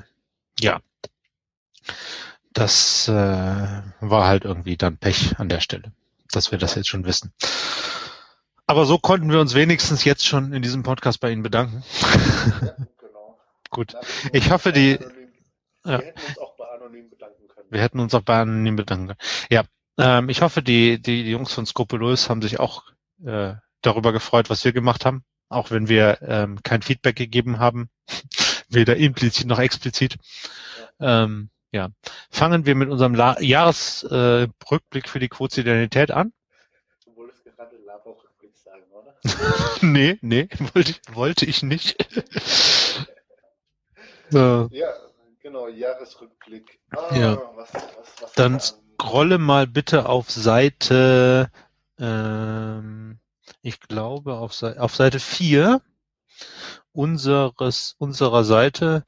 [0.60, 0.80] ja,
[2.54, 5.92] das äh, war halt irgendwie dann Pech an der Stelle,
[6.32, 7.34] dass wir das jetzt schon wissen.
[8.66, 11.84] Aber so konnten wir uns wenigstens jetzt schon in diesem Podcast bei Ihnen bedanken.
[12.62, 13.40] Ja, genau.
[13.70, 13.94] Gut.
[14.32, 15.00] Ich hoffe, die.
[15.84, 17.68] Wir hätten uns auch bei Anonym bedanken können.
[17.70, 19.20] Wir hätten uns auch bei Anonym bedanken können.
[19.50, 19.64] Ja.
[19.98, 22.84] Ähm, ich hoffe, die, die, die Jungs von Skrupulös haben sich auch
[23.24, 27.90] äh, darüber gefreut, was wir gemacht haben, auch wenn wir ähm, kein Feedback gegeben haben,
[28.70, 30.18] weder implizit noch explizit.
[31.00, 31.24] Ja.
[31.26, 31.90] Ähm, ja.
[32.30, 36.32] Fangen wir mit unserem La Jahresrückblick äh, für die Quotidianität an.
[37.04, 39.16] Du wolltest gerade Laberrückblick sagen, oder?
[39.82, 41.98] nee, nee, wollte ich, wollte ich nicht.
[44.32, 44.68] ja.
[44.72, 44.94] ja,
[45.42, 46.80] genau, Jahresrückblick.
[46.92, 47.42] Ah, ja.
[47.56, 51.50] Was, was, was Dann scrolle mal bitte auf Seite,
[51.98, 53.20] ähm,
[53.64, 55.82] ich glaube auf, auf Seite 4
[56.92, 59.04] unseres, unserer Seite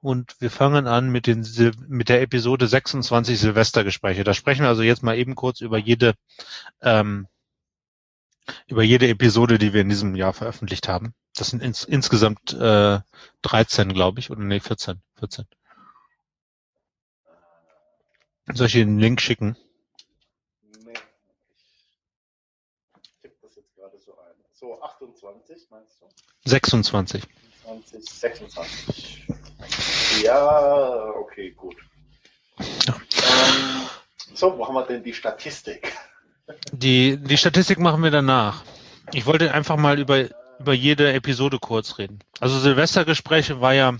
[0.00, 1.46] und wir fangen an mit, den,
[1.88, 4.24] mit der Episode 26 Silvestergespräche.
[4.24, 6.14] Da sprechen wir also jetzt mal eben kurz über jede,
[6.82, 7.26] ähm,
[8.66, 11.14] über jede Episode, die wir in diesem Jahr veröffentlicht haben.
[11.34, 13.00] Das sind ins, insgesamt äh,
[13.42, 15.02] 13, glaube ich, oder nee, 14.
[15.18, 15.46] 14.
[18.54, 19.56] Soll ich dir den Link schicken?
[20.84, 20.92] Nee.
[23.02, 24.34] Ich tippe das jetzt gerade so ein.
[24.52, 26.06] So, 28 meinst du?
[26.48, 27.24] 26.
[27.64, 29.26] 20, 26.
[30.22, 31.76] Ja, okay, gut.
[32.86, 32.94] Ja.
[32.94, 33.88] Ähm,
[34.34, 35.92] so, wo haben wir denn die Statistik?
[36.72, 38.62] Die, die Statistik machen wir danach.
[39.12, 40.26] Ich wollte einfach mal über,
[40.58, 42.20] über jede Episode kurz reden.
[42.40, 43.96] Also Silvestergespräche war ja,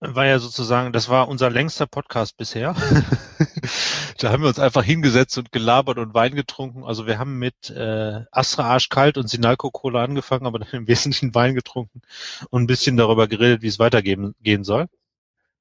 [0.00, 2.74] war ja sozusagen, das war unser längster Podcast bisher.
[4.18, 6.84] da haben wir uns einfach hingesetzt und gelabert und Wein getrunken.
[6.84, 11.34] Also wir haben mit äh, Astra Arschkalt und Sinalco Cola angefangen, aber dann im Wesentlichen
[11.34, 12.02] Wein getrunken
[12.50, 14.86] und ein bisschen darüber geredet, wie es weitergehen gehen soll.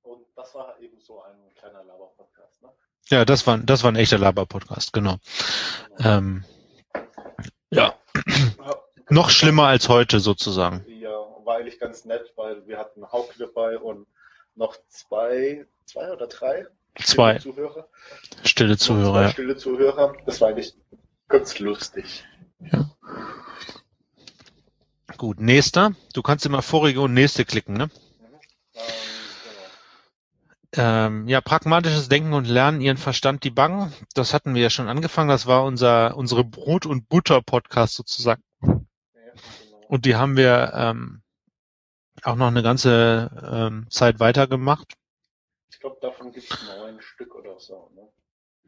[0.03, 2.69] Und das war eben so ein kleiner Laber-Podcast, ne?
[3.09, 5.17] Ja, das war, das war ein echter Laber-Podcast, genau.
[5.97, 6.09] genau.
[6.09, 6.43] Ähm,
[7.69, 7.95] ja.
[9.09, 10.85] Noch schlimmer als heute sozusagen.
[11.47, 14.05] War eigentlich ganz nett, weil wir hatten Hauke dabei und
[14.55, 16.67] noch zwei, zwei oder drei
[17.03, 17.37] Zwei.
[17.37, 17.87] Zuhörer.
[18.43, 19.29] Stille Zuhörer, ja.
[19.29, 20.15] Stille Zuhörer.
[20.25, 20.75] Das war eigentlich
[21.27, 22.25] ganz lustig.
[22.59, 22.89] Ja.
[25.17, 25.93] Gut, nächster.
[26.13, 27.89] Du kannst immer vorige und nächste klicken, ne?
[28.73, 28.81] Ähm.
[30.73, 33.93] Ähm, ja, pragmatisches Denken und Lernen, ihren Verstand die Bangen.
[34.13, 35.29] Das hatten wir ja schon angefangen.
[35.29, 38.43] Das war unser unsere Brot- und Butter-Podcast sozusagen.
[38.61, 39.85] Ja, genau.
[39.87, 41.21] Und die haben wir ähm,
[42.23, 44.93] auch noch eine ganze ähm, Zeit weitergemacht.
[45.69, 47.91] Ich glaube, davon gibt es neun Stück oder so.
[47.95, 48.09] Ne?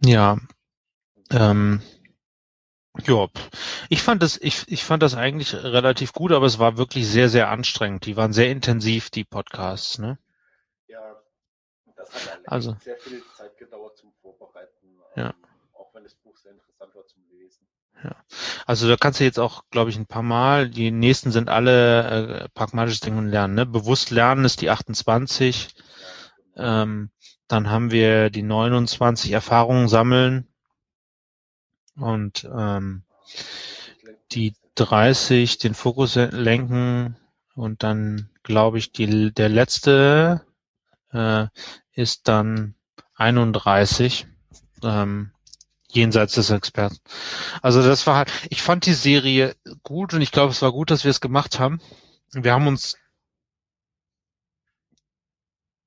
[0.10, 0.38] Ja.
[1.32, 1.82] Ähm,
[3.04, 3.28] ja,
[3.90, 7.30] ich fand das, ich, ich fand das eigentlich relativ gut, aber es war wirklich sehr,
[7.30, 8.06] sehr anstrengend.
[8.06, 10.18] Die waren sehr intensiv, die Podcasts, ne?
[10.88, 11.22] Ja,
[11.96, 15.30] das hat also, sehr viel Zeit gedauert zum Vorbereiten, ja.
[15.30, 15.34] Ähm,
[15.74, 17.29] auch wenn das Buch sehr interessant war zum.
[18.04, 18.16] Ja.
[18.66, 22.44] Also da kannst du jetzt auch, glaube ich, ein paar Mal, die nächsten sind alle
[22.44, 23.66] äh, pragmatisches Denken und Lernen, ne?
[23.66, 25.76] Bewusst lernen ist die 28.
[26.56, 27.10] Ähm,
[27.48, 30.48] dann haben wir die 29 Erfahrungen sammeln
[31.98, 33.04] und ähm,
[34.32, 37.18] die 30 den Fokus lenken
[37.56, 40.46] und dann glaube ich die der letzte
[41.12, 41.48] äh,
[41.92, 42.76] ist dann
[43.16, 44.28] 31
[44.84, 45.32] ähm,
[45.92, 46.98] jenseits des Experten.
[47.62, 50.92] Also das war halt, ich fand die Serie gut und ich glaube es war gut,
[50.92, 51.80] dass wir es gemacht haben.
[52.34, 52.96] Wir haben uns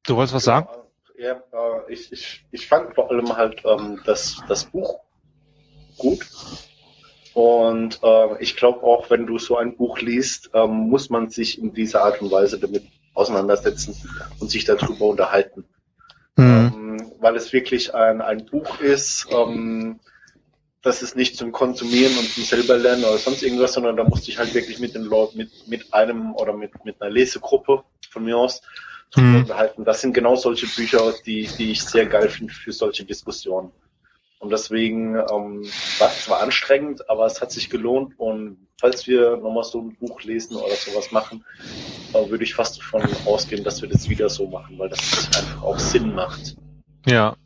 [0.04, 0.68] Du wolltest was sagen?
[1.16, 5.00] Ja, äh, ich, ich, ich fand vor allem halt ähm, das, das Buch
[5.96, 6.26] gut.
[7.34, 11.58] Und äh, ich glaube auch, wenn du so ein Buch liest, ähm, muss man sich
[11.58, 12.84] in dieser Art und Weise damit
[13.14, 13.94] auseinandersetzen
[14.40, 15.64] und sich darüber unterhalten.
[16.36, 16.72] Mhm.
[16.74, 16.81] Ähm,
[17.22, 20.00] weil es wirklich ein, ein Buch ist, ähm,
[20.82, 24.30] das ist nicht zum Konsumieren und zum selber lernen oder sonst irgendwas, sondern da musste
[24.30, 28.24] ich halt wirklich mit den Leuten, mit, mit einem oder mit, mit einer Lesegruppe von
[28.24, 28.62] mir aus
[29.14, 29.36] mhm.
[29.36, 29.84] unterhalten.
[29.84, 33.70] Das sind genau solche Bücher, die, die ich sehr geil finde für solche Diskussionen.
[34.40, 35.62] Und deswegen ähm,
[36.00, 38.18] war es zwar anstrengend, aber es hat sich gelohnt.
[38.18, 41.44] Und falls wir nochmal so ein Buch lesen oder sowas machen,
[42.12, 45.62] äh, würde ich fast davon ausgehen, dass wir das wieder so machen, weil das einfach
[45.62, 46.56] auch Sinn macht.
[47.06, 47.36] Ja.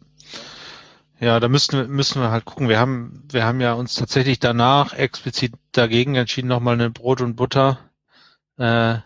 [1.18, 2.68] Ja, da müssen wir, müssen wir halt gucken.
[2.68, 7.36] Wir haben, wir haben ja uns tatsächlich danach explizit dagegen entschieden, nochmal eine Brot und
[7.36, 7.78] Butter
[8.58, 8.98] äh,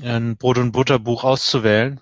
[0.00, 2.00] ein Brot- und Butterbuch auszuwählen.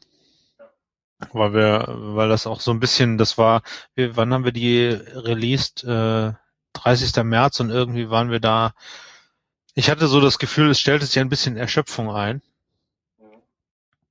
[1.32, 3.62] Weil wir, weil das auch so ein bisschen, das war,
[3.94, 5.84] wir, wann haben wir die released?
[5.84, 6.34] Äh,
[6.74, 7.24] 30.
[7.24, 8.74] März und irgendwie waren wir da.
[9.74, 12.42] Ich hatte so das Gefühl, es stellte sich ein bisschen Erschöpfung ein.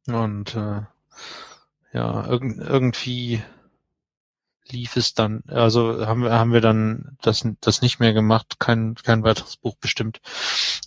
[0.07, 0.81] Und äh,
[1.95, 3.41] ja, irg irgendwie
[4.67, 8.95] lief es dann, also haben wir, haben wir dann das, das nicht mehr gemacht, kein,
[8.95, 10.19] kein weiteres Buch bestimmt.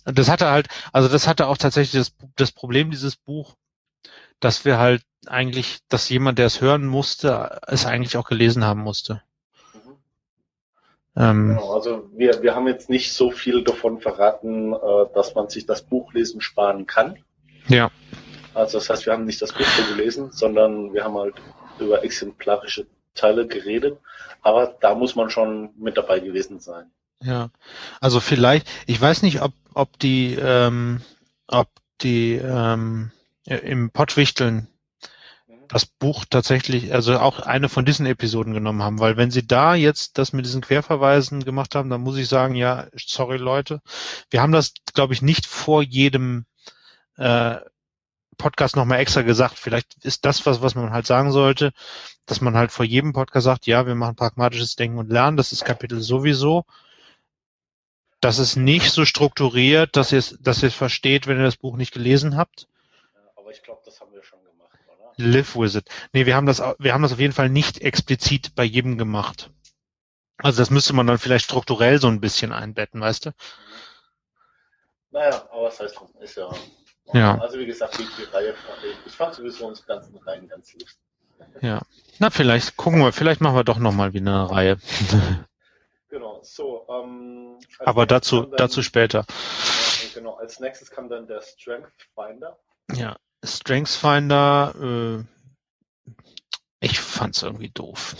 [0.05, 3.55] Das hatte halt, also das hatte auch tatsächlich das, das Problem dieses Buch,
[4.39, 8.81] dass wir halt eigentlich, dass jemand, der es hören musste, es eigentlich auch gelesen haben
[8.81, 9.23] musste.
[9.73, 9.95] Mhm.
[11.15, 14.77] Ähm, genau, also wir, wir haben jetzt nicht so viel davon verraten, äh,
[15.15, 17.17] dass man sich das Buchlesen sparen kann.
[17.67, 17.89] Ja.
[18.53, 21.35] Also das heißt, wir haben nicht das Buch so gelesen, sondern wir haben halt
[21.79, 23.99] über exemplarische Teile geredet,
[24.41, 26.91] aber da muss man schon mit dabei gewesen sein.
[27.21, 27.49] Ja,
[27.99, 31.01] also vielleicht, ich weiß nicht, ob, ob die, ähm,
[31.47, 31.67] ob
[32.01, 33.11] die ähm,
[33.45, 34.67] im Pottwichteln
[35.67, 39.75] das Buch tatsächlich, also auch eine von diesen Episoden genommen haben, weil wenn sie da
[39.75, 43.81] jetzt das mit diesen Querverweisen gemacht haben, dann muss ich sagen, ja, sorry Leute,
[44.31, 46.45] wir haben das, glaube ich, nicht vor jedem
[47.17, 47.57] äh,
[48.39, 49.59] Podcast nochmal extra gesagt.
[49.59, 51.71] Vielleicht ist das was, was man halt sagen sollte,
[52.25, 55.51] dass man halt vor jedem Podcast sagt, ja, wir machen pragmatisches Denken und Lernen, das
[55.51, 56.65] ist Kapitel sowieso.
[58.21, 61.57] Das ist nicht so strukturiert, dass ihr es, dass ihr es versteht, wenn ihr das
[61.57, 62.67] Buch nicht gelesen habt.
[63.35, 65.13] Aber ich glaube, das haben wir schon gemacht, oder?
[65.17, 65.87] Live with it.
[66.11, 69.51] Nee, wir haben das, wir haben das auf jeden Fall nicht explizit bei jedem gemacht.
[70.37, 73.31] Also das müsste man dann vielleicht strukturell so ein bisschen einbetten, weißt du?
[75.11, 76.49] Naja, aber was heißt, ist ja
[77.13, 77.37] ja.
[77.39, 78.53] Also wie gesagt, die, die Reihe,
[79.05, 80.97] ich fand sowieso unsere ganzen Reihen ganz lustig.
[81.61, 81.81] Ja.
[82.19, 84.77] Na, vielleicht gucken wir, vielleicht machen wir doch nochmal wieder eine Reihe.
[86.09, 86.85] genau, so.
[86.89, 89.19] Ähm, Aber dazu, dann, dazu später.
[89.19, 92.57] Äh, genau, als nächstes kam dann der Strength Finder.
[92.93, 96.13] Ja, Strength Finder, äh,
[96.81, 98.15] ich fand's irgendwie doof.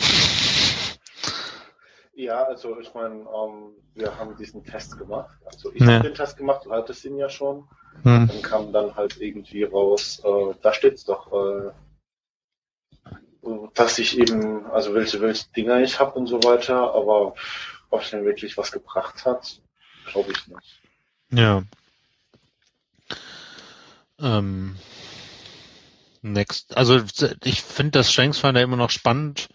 [2.20, 5.38] Ja, also ich meine, ähm, wir haben diesen Test gemacht.
[5.46, 5.94] Also ich ja.
[5.94, 7.66] habe den Test gemacht, du hattest ihn ja schon.
[8.04, 8.28] Hm.
[8.28, 11.72] Dann kam dann halt irgendwie raus, äh, da steht's doch, äh,
[13.74, 17.36] dass ich eben, also welche, welche Dinger ich habe und so weiter, aber
[17.90, 19.62] ob es denn wirklich was gebracht hat,
[20.12, 20.82] glaube ich nicht.
[21.32, 21.64] Ja.
[24.20, 24.76] Ähm,
[26.22, 26.76] next.
[26.76, 27.02] Also
[27.46, 29.48] ich finde das Strengthsfinder immer noch spannend.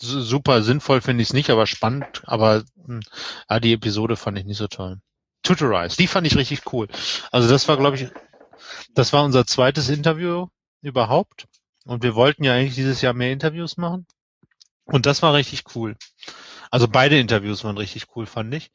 [0.00, 2.22] Super sinnvoll finde ich es nicht, aber spannend.
[2.24, 3.00] Aber hm,
[3.48, 4.98] ja, die Episode fand ich nicht so toll.
[5.42, 5.96] Tutorize.
[5.96, 6.88] Die fand ich richtig cool.
[7.30, 8.08] Also das war, glaube ich,
[8.94, 10.48] das war unser zweites Interview
[10.82, 11.46] überhaupt.
[11.84, 14.06] Und wir wollten ja eigentlich dieses Jahr mehr Interviews machen.
[14.84, 15.96] Und das war richtig cool.
[16.70, 18.70] Also beide Interviews waren richtig cool, fand ich.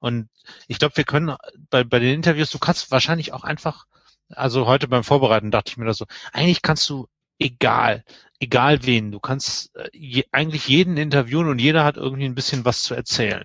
[0.00, 0.28] Und
[0.66, 1.36] ich glaube, wir können
[1.70, 3.86] bei, bei den Interviews, du kannst wahrscheinlich auch einfach,
[4.30, 8.04] also heute beim Vorbereiten dachte ich mir das so, eigentlich kannst du egal,
[8.40, 12.64] egal wen, du kannst äh, je, eigentlich jeden interviewen und jeder hat irgendwie ein bisschen
[12.64, 13.44] was zu erzählen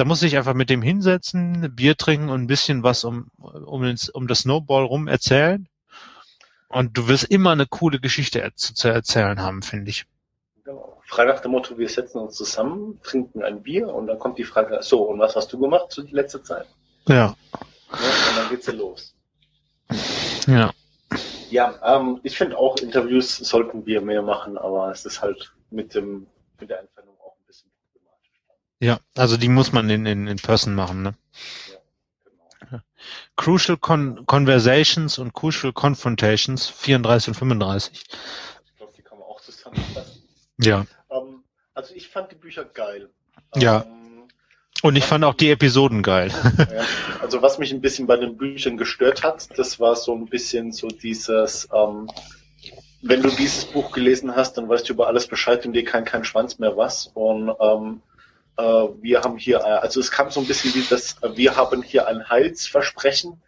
[0.00, 3.84] da muss ich einfach mit dem hinsetzen, Bier trinken und ein bisschen was um, um,
[3.84, 5.68] ins, um das Snowball rum erzählen.
[6.68, 10.06] Und du wirst immer eine coole Geschichte zu, zu erzählen haben, finde ich.
[10.64, 11.02] Genau.
[11.04, 14.44] Frei nach dem Motto, wir setzen uns zusammen, trinken ein Bier und dann kommt die
[14.44, 16.66] Frage, so, und was hast du gemacht zu die letzte Zeit?
[17.06, 17.14] Ja.
[17.14, 17.34] ja
[17.92, 19.14] und dann geht's ja los.
[20.46, 20.72] Ja.
[21.50, 25.94] Ja, ähm, ich finde auch Interviews sollten wir mehr machen, aber es ist halt mit
[25.94, 26.26] dem
[26.58, 27.10] mit der Entfernung
[28.80, 31.14] ja, also die muss man in, in, in Person machen, ne?
[31.70, 31.78] Ja,
[32.64, 32.82] genau.
[33.36, 38.02] Crucial Con Conversations und Crucial Confrontations 34 und 35.
[38.64, 40.22] Ich glaube, die kann man auch zusammenfassen.
[40.58, 40.86] Ja.
[41.10, 43.10] Ähm, also ich fand die Bücher geil.
[43.54, 43.84] Ja.
[44.82, 46.30] Und ich fand auch die Episoden geil.
[46.58, 46.84] Ja,
[47.20, 50.72] also was mich ein bisschen bei den Büchern gestört hat, das war so ein bisschen
[50.72, 52.08] so dieses, ähm,
[53.02, 56.04] wenn du dieses Buch gelesen hast, dann weißt du über alles Bescheid und dir kann
[56.04, 57.10] kein Schwanz mehr was.
[57.14, 58.02] Und ähm,
[58.56, 58.62] äh,
[59.00, 61.82] wir haben hier, äh, also es kam so ein bisschen wie das, äh, wir haben
[61.82, 63.40] hier ein Heilsversprechen,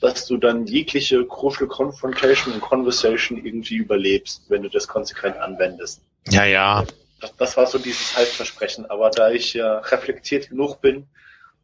[0.00, 6.00] dass du dann jegliche Crucial Confrontation und Conversation irgendwie überlebst, wenn du das konsequent anwendest.
[6.28, 6.84] Ja, ja.
[7.20, 8.86] Das, das war so dieses Heilsversprechen.
[8.86, 11.08] Aber da ich ja reflektiert genug bin,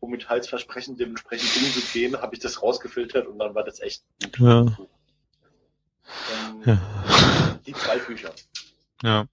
[0.01, 4.38] um mit Heilsversprechen dementsprechend umzugehen, habe ich das rausgefiltert und dann war das echt gut.
[4.41, 4.61] Ja.
[6.35, 6.79] Ähm, ja.
[7.67, 8.33] Die zwei Bücher.
[9.03, 9.27] Ja.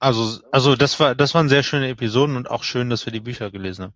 [0.00, 3.20] Also, also das war, das waren sehr schöne Episoden und auch schön, dass wir die
[3.20, 3.94] Bücher gelesen haben.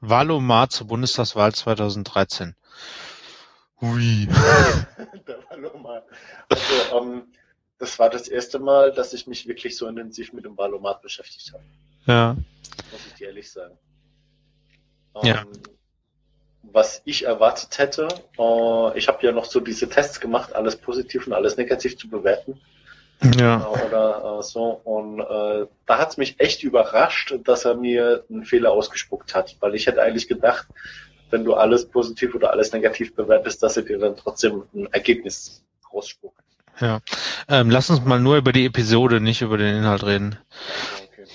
[0.00, 2.54] Wallomar zur Bundestagswahl 2013.
[3.80, 4.28] Hui.
[5.26, 6.02] Der Wallomar.
[6.50, 7.22] Also, ähm,
[7.78, 11.52] das war das erste Mal, dass ich mich wirklich so intensiv mit dem Wahlomat beschäftigt
[11.52, 11.64] habe.
[12.06, 12.36] Ja.
[12.92, 13.76] Muss ich dir ehrlich sagen.
[15.16, 15.44] Ähm, ja.
[16.62, 18.08] Was ich erwartet hätte,
[18.38, 22.08] äh, ich habe ja noch so diese Tests gemacht, alles positiv und alles negativ zu
[22.08, 22.60] bewerten.
[23.38, 23.66] Ja.
[23.68, 24.80] Oder äh, so.
[24.84, 29.74] Und äh, da hat's mich echt überrascht, dass er mir einen Fehler ausgespuckt hat, weil
[29.74, 30.66] ich hätte eigentlich gedacht,
[31.30, 35.64] wenn du alles positiv oder alles negativ bewertest, dass er dir dann trotzdem ein Ergebnis
[35.92, 36.40] rausspuckt.
[36.80, 37.00] Ja.
[37.48, 40.38] Ähm, lass uns mal nur über die Episode, nicht über den Inhalt reden.
[41.10, 41.26] Okay.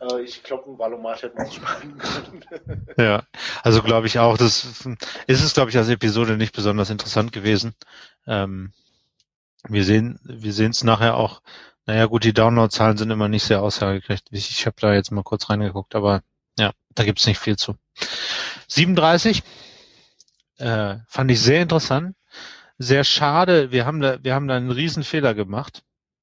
[0.00, 2.86] Äh, ich glaube, ein Valomat hätte man auch sparen können.
[2.96, 3.22] ja,
[3.62, 4.36] also glaube ich auch.
[4.36, 4.64] Das
[5.26, 7.74] ist es, glaube ich, als Episode nicht besonders interessant gewesen.
[8.26, 8.72] Ähm,
[9.68, 11.42] wir sehen, wir sehen es nachher auch.
[11.86, 14.50] Naja, gut, die Downloadzahlen sind immer nicht sehr aussagekräftig.
[14.50, 16.22] Ich habe da jetzt mal kurz reingeguckt, aber
[16.58, 17.76] ja, da gibt's nicht viel zu.
[18.68, 19.42] 37
[20.58, 22.14] äh, fand ich sehr interessant.
[22.82, 23.72] Sehr schade.
[23.72, 25.82] Wir haben da, wir haben da einen riesen Fehler gemacht.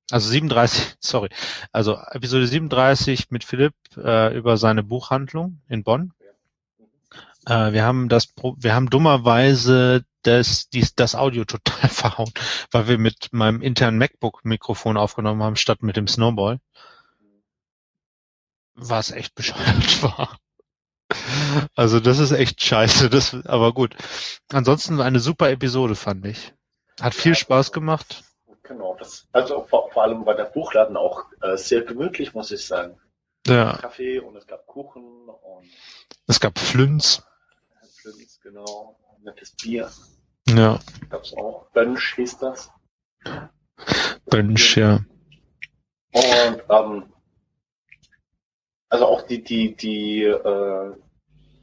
[0.09, 1.29] Also 37, sorry.
[1.71, 6.13] Also Episode 37 mit Philipp äh, über seine Buchhandlung in Bonn.
[7.45, 12.31] Äh, wir haben das, wir haben dummerweise das, dies, das Audio total verhauen,
[12.71, 16.59] weil wir mit meinem internen MacBook-Mikrofon aufgenommen haben, statt mit dem Snowball.
[18.73, 20.39] Was echt bescheuert war.
[21.75, 23.95] Also das ist echt scheiße, das, aber gut.
[24.51, 26.53] Ansonsten eine super Episode, fand ich.
[26.99, 28.23] Hat viel ja, Spaß gemacht.
[28.63, 32.65] Genau, das, also vor, vor allem war der Buchladen auch äh, sehr gemütlich, muss ich
[32.65, 32.99] sagen.
[33.45, 33.77] Ja.
[33.77, 35.69] Kaffee und es gab Kuchen und
[36.27, 37.23] es gab Flünz.
[38.01, 38.99] Flünz, genau.
[39.23, 39.89] Nettes Bier.
[40.49, 40.79] Ja.
[41.09, 41.69] Gab's auch.
[41.71, 42.71] Bönsch hieß das.
[44.25, 44.99] Bönsch, ja.
[46.11, 47.13] Und ähm,
[48.89, 50.91] also auch die, die, die, äh,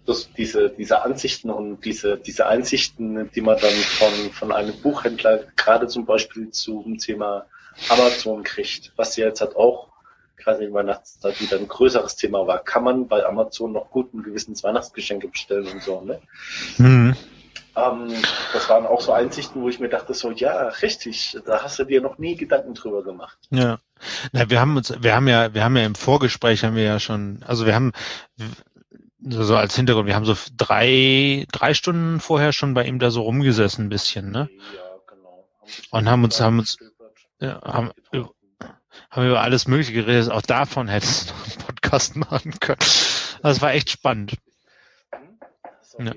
[0.07, 5.45] das, diese, diese Ansichten und diese, diese Einsichten, die man dann von, von einem Buchhändler
[5.57, 7.47] gerade zum Beispiel zum Thema
[7.89, 9.89] Amazon kriegt, was ja jetzt halt auch
[10.37, 12.59] gerade in Weihnachtszeit wieder ein größeres Thema war.
[12.59, 16.21] Kann man bei Amazon noch guten Gewissens Weihnachtsgeschenke bestellen und so, ne?
[16.77, 17.17] Mhm.
[17.77, 18.15] Ähm,
[18.53, 21.85] das waren auch so Einsichten, wo ich mir dachte, so, ja, richtig, da hast du
[21.85, 23.39] dir noch nie Gedanken drüber gemacht.
[23.51, 23.79] Ja.
[24.33, 27.01] Na, wir haben uns, wir haben ja, wir haben ja im Vorgespräch haben wir ja
[27.01, 27.93] schon, also wir haben
[29.27, 33.23] so als Hintergrund, wir haben so drei, drei Stunden vorher schon bei ihm da so
[33.23, 34.49] rumgesessen ein bisschen, ne?
[34.53, 35.49] Ja, genau.
[35.91, 36.79] Haben und haben uns, haben uns,
[37.41, 37.91] ja, haben,
[39.11, 40.31] haben wir über alles Mögliche geredet.
[40.31, 42.79] Auch davon hättest du einen Podcast machen können.
[43.43, 44.35] Das war echt spannend.
[45.99, 46.13] Ja.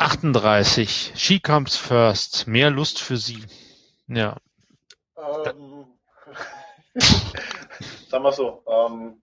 [0.00, 1.12] 38.
[1.14, 2.46] She comes first.
[2.46, 3.44] Mehr Lust für sie.
[4.08, 4.38] Ja.
[5.16, 5.86] Ähm,
[8.08, 9.20] sagen wir so, ähm,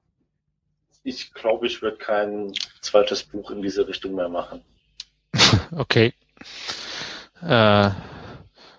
[1.03, 4.63] ich glaube, ich würde kein zweites Buch in diese Richtung mehr machen.
[5.75, 6.13] okay.
[7.41, 7.89] Äh,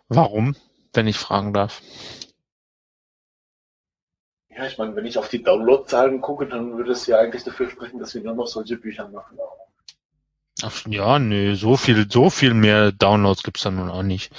[0.08, 0.54] warum,
[0.92, 1.82] wenn ich fragen darf?
[4.50, 7.70] Ja, ich meine, wenn ich auf die Downloadzahlen gucke, dann würde es ja eigentlich dafür
[7.70, 9.38] sprechen, dass wir nur noch solche Bücher machen.
[10.62, 14.32] Ach, ja, nö, so viel, so viel mehr Downloads gibt's da nun auch nicht.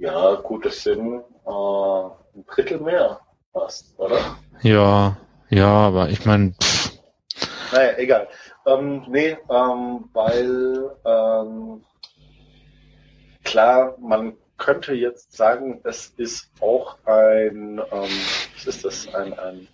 [0.00, 3.20] Ja, gut, das sind äh, ein Drittel mehr
[3.52, 4.36] fast, oder?
[4.62, 5.16] Ja,
[5.50, 6.54] ja, aber ich meine.
[7.72, 8.28] Naja, egal.
[8.66, 11.84] Ähm, nee, ähm, weil ähm,
[13.44, 18.10] klar, man könnte jetzt sagen, es ist auch ein, ähm,
[18.54, 19.68] was ist das, ein, ein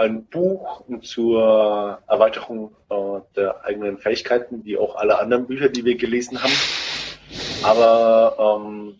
[0.00, 5.96] ein Buch zur Erweiterung äh, der eigenen Fähigkeiten, wie auch alle anderen Bücher, die wir
[5.96, 6.52] gelesen haben.
[7.62, 8.98] Aber ähm,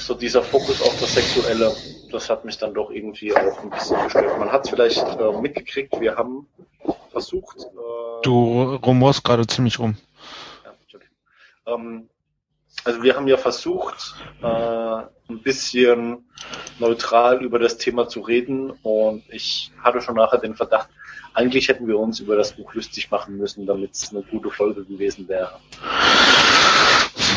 [0.00, 1.74] so dieser Fokus auf das Sexuelle,
[2.10, 4.38] das hat mich dann doch irgendwie auch ein bisschen gestört.
[4.38, 6.48] Man hat es vielleicht äh, mitgekriegt, wir haben
[7.12, 7.58] versucht.
[7.58, 9.96] Äh, du rumorst gerade ziemlich rum.
[10.64, 12.08] Ja, ähm,
[12.84, 16.24] also wir haben ja versucht, äh, ein bisschen
[16.78, 20.88] neutral über das Thema zu reden und ich hatte schon nachher den Verdacht,
[21.34, 24.84] eigentlich hätten wir uns über das Buch lustig machen müssen, damit es eine gute Folge
[24.84, 25.60] gewesen wäre.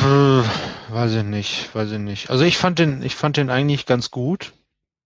[0.01, 0.43] Hm,
[0.89, 2.29] weiß ich nicht, weiß ich nicht.
[2.29, 4.53] Also ich fand den, ich fand den eigentlich ganz gut,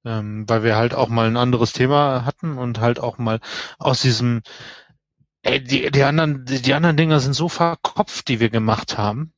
[0.05, 3.39] ähm, weil wir halt auch mal ein anderes Thema hatten und halt auch mal
[3.79, 4.41] aus diesem,
[5.41, 9.33] ey, die, die anderen, die, die anderen Dinger sind so verkopft, die wir gemacht haben.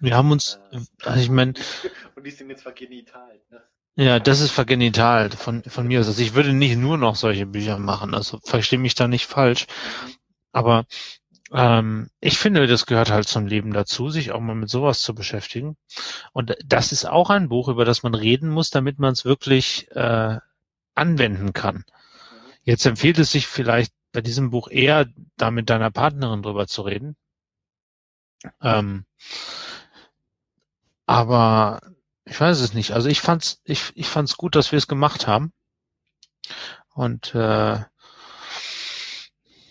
[0.00, 0.58] Wir haben uns,
[1.04, 1.54] also ich meine.
[2.16, 3.62] Und die sind jetzt vergenital, ne?
[3.98, 6.06] Ja, das ist vergenital von, von mir aus.
[6.06, 9.66] Also ich würde nicht nur noch solche Bücher machen, also verstehe mich da nicht falsch.
[10.52, 10.84] Aber
[11.50, 15.14] ähm, ich finde, das gehört halt zum Leben dazu, sich auch mal mit sowas zu
[15.14, 15.78] beschäftigen.
[16.34, 19.90] Und das ist auch ein Buch, über das man reden muss, damit man es wirklich
[19.92, 20.38] äh,
[20.94, 21.84] anwenden kann.
[22.64, 25.06] Jetzt empfiehlt es sich vielleicht bei diesem Buch eher,
[25.36, 27.16] da mit deiner Partnerin drüber zu reden.
[28.60, 29.06] Ähm,
[31.06, 31.80] aber
[32.24, 32.92] ich weiß es nicht.
[32.92, 35.52] Also ich fand's, ich, ich fand's gut, dass wir es gemacht haben.
[36.94, 37.78] Und äh,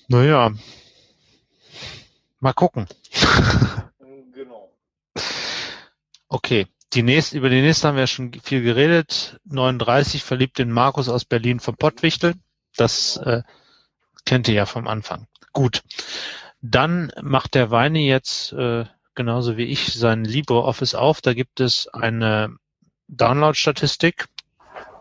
[0.08, 0.52] naja,
[2.40, 2.88] mal gucken.
[4.34, 4.72] genau.
[6.30, 9.40] Okay, die nächste, über die nächste haben wir schon viel geredet.
[9.46, 12.36] 39 verliebt in Markus aus Berlin vom Pottwichtel.
[12.78, 13.44] Das äh,
[14.26, 15.28] kennt ihr ja vom Anfang.
[15.52, 15.84] Gut.
[16.62, 18.86] Dann macht der Weine jetzt äh,
[19.16, 21.22] genauso wie ich sein LibreOffice auf.
[21.22, 22.56] Da gibt es eine
[23.08, 24.28] Download-Statistik.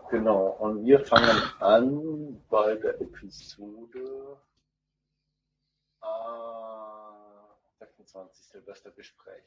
[0.09, 4.37] Genau, und wir fangen an bei der Episode
[6.01, 6.05] äh,
[7.79, 8.45] 26.
[8.45, 9.43] Silvestergespräch.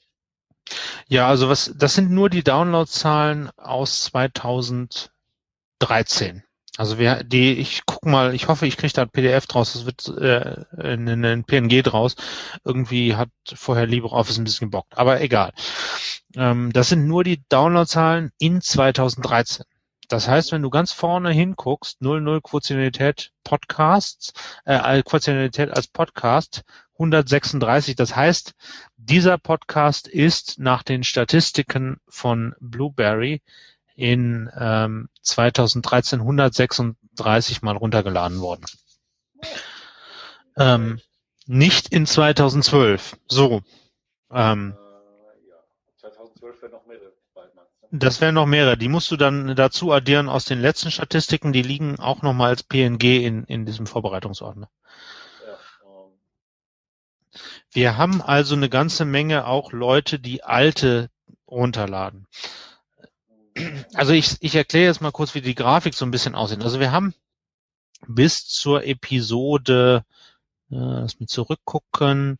[1.07, 6.43] Ja, also was, das sind nur die Downloadzahlen aus 2013.
[6.77, 9.87] Also wir, die, ich guck mal, ich hoffe, ich kriege da ein PDF draus, das
[9.87, 12.15] wird äh, ein, ein PNG draus.
[12.65, 15.53] Irgendwie hat vorher LibreOffice ein bisschen gebockt, aber egal.
[16.37, 19.65] Ähm, das sind nur die Downloadzahlen in 2013.
[20.09, 24.33] Das heißt, wenn du ganz vorne hinguckst, 00 Quotidianität Podcasts,
[24.65, 26.63] äh, Quotidianität als Podcast,
[26.95, 27.95] 136.
[27.95, 28.55] Das heißt,
[28.97, 33.43] dieser Podcast ist nach den Statistiken von Blueberry
[33.99, 38.65] in ähm, 2013 136 Mal runtergeladen worden.
[40.57, 41.01] Ähm,
[41.47, 43.17] nicht in 2012.
[43.27, 43.63] So.
[44.31, 45.57] Ähm, äh, ja.
[45.97, 47.13] 2012 wäre noch mehrere.
[47.91, 48.77] Das wären noch mehrere.
[48.77, 51.53] Die musst du dann dazu addieren aus den letzten Statistiken.
[51.53, 54.71] Die liegen auch nochmal als PNG in, in diesem Vorbereitungsordner.
[57.73, 61.11] Wir haben also eine ganze Menge auch Leute, die alte
[61.49, 62.29] runterladen.
[63.95, 66.63] Also ich, ich erkläre jetzt mal kurz, wie die Grafik so ein bisschen aussieht.
[66.63, 67.15] Also wir haben
[68.07, 70.05] bis zur Episode,
[70.71, 72.39] äh, lass mich zurückgucken,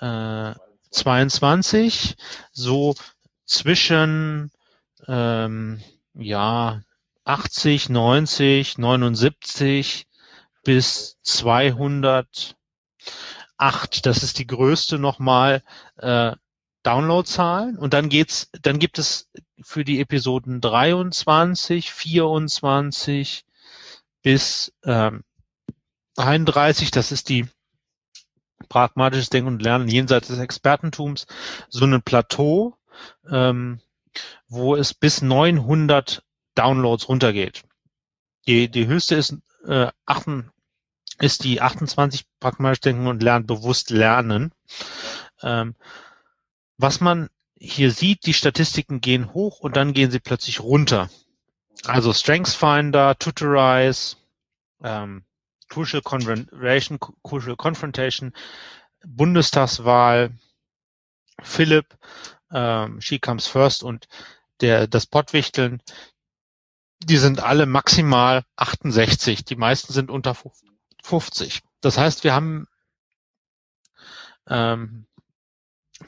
[0.00, 0.54] äh,
[0.90, 2.16] 22,
[2.52, 2.94] so
[3.44, 4.50] zwischen
[5.06, 5.82] ähm,
[6.14, 6.82] ja
[7.24, 10.06] 80, 90, 79
[10.64, 12.56] bis 208.
[14.02, 15.62] Das ist die größte nochmal
[15.96, 16.32] äh,
[16.82, 19.28] Downloadzahlen und dann geht's, dann gibt es
[19.62, 23.44] für die Episoden 23, 24
[24.22, 25.24] bis ähm,
[26.16, 27.46] 31, das ist die
[28.68, 31.26] pragmatisches Denken und Lernen jenseits des Expertentums,
[31.68, 32.76] so ein Plateau,
[33.30, 33.80] ähm,
[34.48, 36.22] wo es bis 900
[36.54, 37.62] Downloads runtergeht.
[38.46, 39.36] Die, die höchste ist,
[39.66, 40.44] äh, 8,
[41.20, 44.52] ist die 28 pragmatisch Denken und Lernen bewusst lernen.
[45.42, 45.76] Ähm,
[46.76, 47.28] was man
[47.58, 51.10] hier sieht, die Statistiken gehen hoch und dann gehen sie plötzlich runter.
[51.84, 54.16] Also StrengthsFinder, Tutorize,
[54.82, 55.24] ähm,
[55.68, 58.32] Crucial Confrontation, Crucial Confrontation,
[59.04, 60.32] Bundestagswahl,
[61.42, 61.96] Philipp,
[62.52, 64.08] ähm, She Comes First und
[64.60, 65.82] der, das Pottwichteln,
[67.00, 69.44] die sind alle maximal 68.
[69.44, 70.36] Die meisten sind unter
[71.02, 71.62] 50.
[71.80, 72.66] Das heißt, wir haben
[74.48, 75.06] ähm,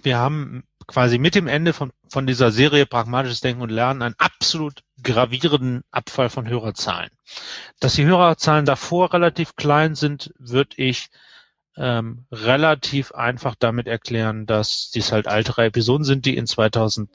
[0.03, 4.17] wir haben quasi mit dem Ende von, von dieser Serie Pragmatisches Denken und Lernen einen
[4.19, 7.11] absolut gravierenden Abfall von Hörerzahlen.
[7.79, 11.09] Dass die Hörerzahlen davor relativ klein sind, würde ich
[11.77, 17.09] ähm, relativ einfach damit erklären, dass dies halt ältere Episoden sind, die in 2013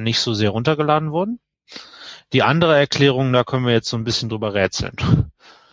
[0.00, 1.40] nicht so sehr runtergeladen wurden.
[2.32, 4.94] Die andere Erklärung, da können wir jetzt so ein bisschen drüber rätseln.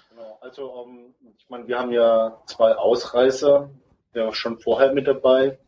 [0.10, 3.70] Genau, also um, ähm, ich meine, wir haben ja zwei Ausreißer,
[4.16, 5.60] ja schon vorher mit dabei.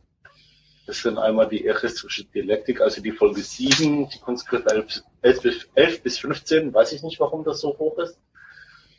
[0.88, 6.02] Das sind einmal die eristische Dialektik, also die Folge 7, die Kunstgriff 11, 11, 11
[6.02, 8.18] bis 15, weiß ich nicht, warum das so hoch ist.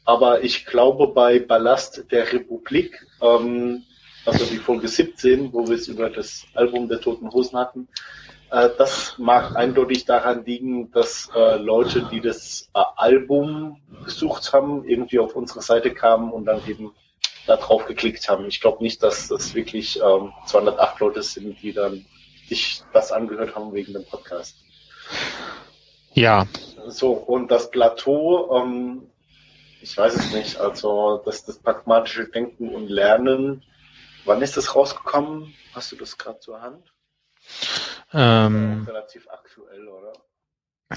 [0.05, 3.85] Aber ich glaube, bei Ballast der Republik, ähm,
[4.23, 7.87] also die Folge 17, wo wir es über das Album der Toten Hosen hatten,
[8.51, 14.87] äh, das mag eindeutig daran liegen, dass äh, Leute, die das äh, Album gesucht haben,
[14.87, 16.93] irgendwie auf unsere Seite kamen und dann eben
[17.49, 18.47] da drauf geklickt haben.
[18.47, 22.05] Ich glaube nicht, dass das wirklich ähm, 208 Leute sind, die dann
[22.47, 24.57] sich das angehört haben wegen dem Podcast.
[26.13, 26.47] Ja.
[26.87, 29.09] So, und das Plateau, ähm,
[29.81, 33.63] ich weiß es nicht, also das, das pragmatische Denken und Lernen,
[34.25, 35.53] wann ist das rausgekommen?
[35.73, 36.93] Hast du das gerade zur Hand?
[38.13, 40.13] Ähm, relativ aktuell, oder?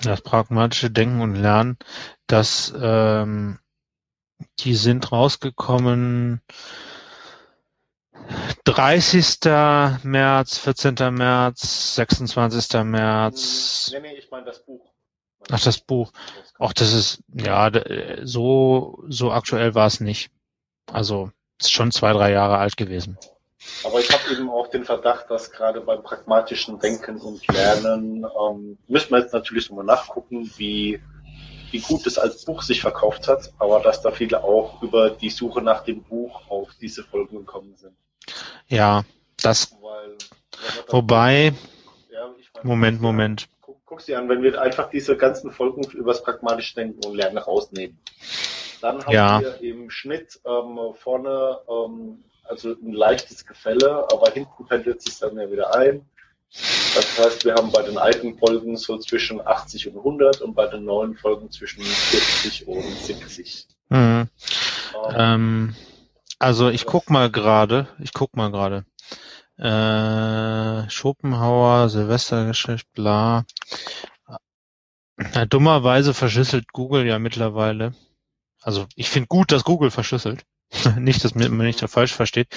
[0.02, 1.78] Das pragmatische Denken und Lernen,
[2.26, 3.58] das ähm,
[4.60, 6.40] die sind rausgekommen
[8.64, 9.38] 30.
[10.04, 10.94] März, 14.
[11.14, 12.84] März, 26.
[12.84, 13.90] März.
[13.92, 14.92] Nee, nee, ich meine das Buch.
[15.50, 16.12] Ach, das Buch.
[16.58, 17.70] Ach, das ist, ja,
[18.22, 20.30] so, so aktuell war es nicht.
[20.86, 21.30] Also,
[21.60, 23.18] ist schon zwei, drei Jahre alt gewesen.
[23.84, 28.78] Aber ich habe eben auch den Verdacht, dass gerade beim pragmatischen Denken und Lernen, ähm,
[28.88, 31.00] müssen wir jetzt natürlich nochmal nachgucken, wie
[31.72, 35.30] wie gut es als Buch sich verkauft hat, aber dass da viele auch über die
[35.30, 37.96] Suche nach dem Buch auf diese Folgen gekommen sind.
[38.68, 39.04] Ja,
[39.42, 39.76] das.
[39.80, 40.16] Weil,
[40.88, 41.52] wobei.
[42.10, 43.48] Ja, meine, Moment, Moment.
[43.60, 47.38] Guck, guck sie an, wenn wir einfach diese ganzen Folgen übers pragmatische Denken und Lernen
[47.38, 47.98] rausnehmen,
[48.80, 49.40] dann haben ja.
[49.40, 55.38] wir im Schnitt ähm, vorne ähm, also ein leichtes Gefälle, aber hinten pendelt sich dann
[55.38, 56.04] ja wieder ein.
[56.94, 60.66] Das heißt, wir haben bei den alten Folgen so zwischen 80 und 100 und bei
[60.66, 63.66] den neuen Folgen zwischen 40 und 70.
[63.88, 64.28] Mhm.
[65.08, 65.76] Ähm, ähm,
[66.38, 68.84] also ich guck mal gerade, ich guck mal gerade.
[69.56, 73.44] Äh, Schopenhauer, Silvestergeschichte, bla.
[75.34, 77.94] Ja, dummerweise verschlüsselt Google ja mittlerweile
[78.60, 80.44] Also ich finde gut, dass Google verschlüsselt.
[80.98, 82.48] nicht, dass man nicht da falsch versteht,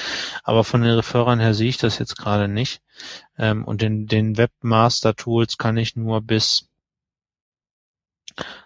[0.43, 2.82] aber von den Referern her sehe ich das jetzt gerade nicht.
[3.38, 6.70] Ähm, und den, den Webmaster Tools kann ich nur bis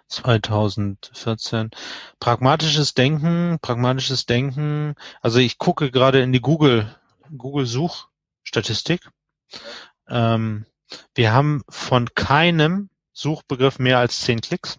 [0.08, 1.70] 2014.
[2.18, 4.94] Pragmatisches Denken, pragmatisches Denken.
[5.20, 6.94] Also ich gucke gerade in die Google,
[7.36, 9.08] Google Suchstatistik.
[10.08, 10.66] Ähm,
[11.14, 14.78] wir haben von keinem Suchbegriff mehr als zehn Klicks.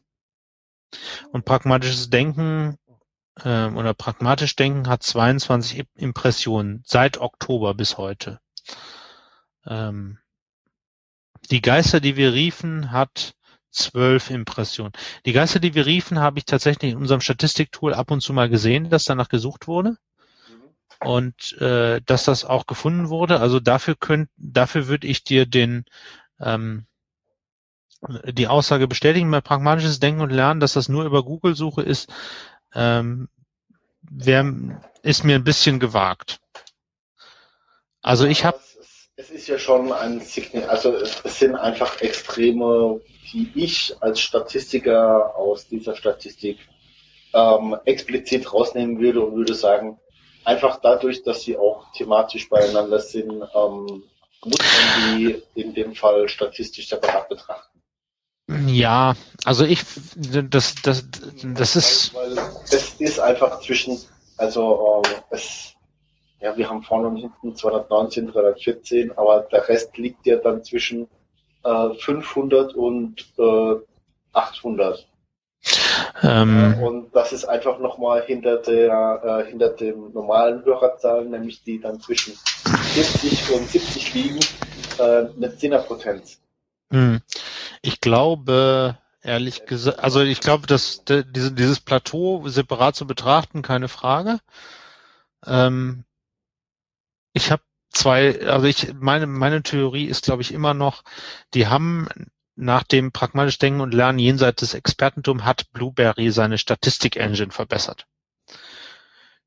[1.32, 2.78] Und pragmatisches Denken
[3.44, 8.40] ähm, oder pragmatisch denken hat 22 Impressionen seit Oktober bis heute.
[9.66, 10.20] Ähm,
[11.50, 13.34] die Geister, die wir riefen, hat
[13.72, 14.92] zwölf Impressionen.
[15.26, 18.50] Die Geister, die wir riefen, habe ich tatsächlich in unserem Statistiktool ab und zu mal
[18.50, 19.98] gesehen, dass danach gesucht wurde
[20.50, 21.08] mhm.
[21.08, 23.40] und äh, dass das auch gefunden wurde.
[23.40, 25.86] Also dafür könnt, dafür würde ich dir den
[26.40, 26.86] ähm,
[28.26, 29.30] die Aussage bestätigen.
[29.32, 32.12] Bei pragmatisches Denken und Lernen, dass das nur über Google-Suche ist,
[32.74, 33.30] ähm,
[34.02, 36.40] wär, ist mir ein bisschen gewagt.
[38.02, 38.60] Also ich habe
[39.22, 43.02] es ist ja schon ein Signal, also es, sind einfach Extreme,
[43.32, 46.58] die ich als Statistiker aus dieser Statistik
[47.34, 50.00] ähm, explizit rausnehmen würde und würde sagen,
[50.44, 54.04] einfach dadurch, dass sie auch thematisch beieinander sind, ähm,
[54.44, 57.71] muss man die in dem Fall statistisch separat betrachten.
[58.68, 59.84] Ja, also ich,
[60.16, 61.06] das, das,
[61.44, 62.14] das ist.
[62.14, 64.00] Weil, weil es ist einfach zwischen,
[64.38, 65.76] also ähm, es
[66.42, 71.08] ja, wir haben vorne und hinten 219, 314, aber der Rest liegt ja dann zwischen
[71.64, 73.76] äh, 500 und äh,
[74.34, 75.08] 800.
[76.24, 81.80] Ähm, und das ist einfach nochmal hinter der, äh, hinter dem normalen Hörerzahlen, nämlich die
[81.80, 84.40] dann zwischen 40 und 70 liegen,
[84.98, 86.40] äh, eine Zehnerpotenz.
[86.92, 87.22] Hm.
[87.82, 93.88] Ich glaube, ehrlich gesagt, also ich glaube, dass diese, dieses Plateau separat zu betrachten, keine
[93.88, 94.40] Frage.
[95.46, 96.06] Ähm,
[97.34, 101.04] ich habe zwei, also ich meine meine Theorie ist, glaube ich, immer noch,
[101.54, 102.08] die haben
[102.56, 108.08] nach dem pragmatisch Denken und Lernen jenseits des Expertentum hat Blueberry seine Statistik-Engine verbessert.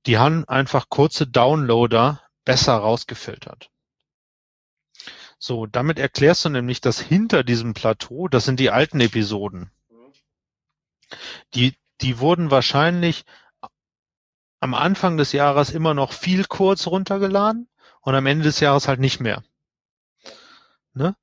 [0.07, 3.71] Die haben einfach kurze Downloader besser rausgefiltert.
[5.39, 9.71] So, damit erklärst du nämlich, dass hinter diesem Plateau, das sind die alten Episoden.
[11.55, 13.25] Die, die wurden wahrscheinlich
[14.61, 17.69] am Anfang des Jahres immer noch viel kurz runtergeladen
[18.01, 19.45] und am Ende des Jahres halt nicht mehr.
[20.95, 21.17] Ne?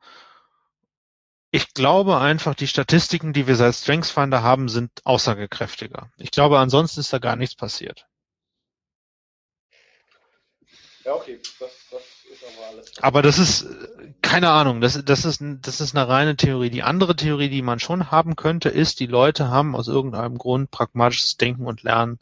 [1.49, 6.11] Ich glaube einfach, die Statistiken, die wir seit StrengthsFinder haben, sind aussagekräftiger.
[6.17, 8.07] Ich glaube, ansonsten ist da gar nichts passiert.
[11.03, 12.01] Ja, okay, das, das
[12.31, 12.99] ist aber alles.
[12.99, 13.65] Aber das ist,
[14.31, 16.69] keine Ahnung, das, das, ist, das ist eine reine Theorie.
[16.69, 20.71] Die andere Theorie, die man schon haben könnte, ist, die Leute haben aus irgendeinem Grund
[20.71, 22.17] pragmatisches Denken und Lernen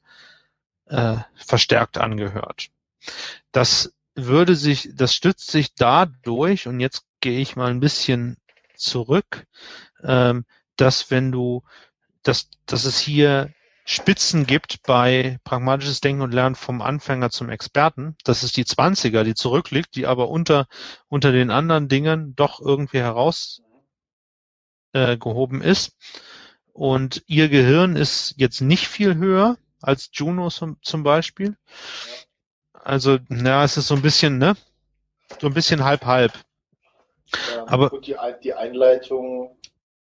[0.87, 2.69] äh, verstärkt angehört.
[3.51, 8.37] Das würde sich, das stützt sich dadurch, und jetzt gehe ich mal ein bisschen
[8.75, 9.45] zurück,
[10.01, 10.45] ähm,
[10.77, 11.61] dass wenn du,
[12.23, 13.53] dass, dass es hier
[13.91, 18.15] Spitzen gibt bei pragmatisches Denken und Lernen vom Anfänger zum Experten.
[18.23, 20.67] Das ist die 20er, die zurückliegt, die aber unter,
[21.07, 25.97] unter den anderen Dingen doch irgendwie herausgehoben äh, ist.
[26.71, 31.57] Und ihr Gehirn ist jetzt nicht viel höher als Juno zum, zum Beispiel.
[32.73, 34.55] Also, na, es ist so ein bisschen, ne?
[35.41, 36.33] So ein bisschen halb-halb.
[37.55, 39.57] Ja, Aber gut, die, die Einleitung,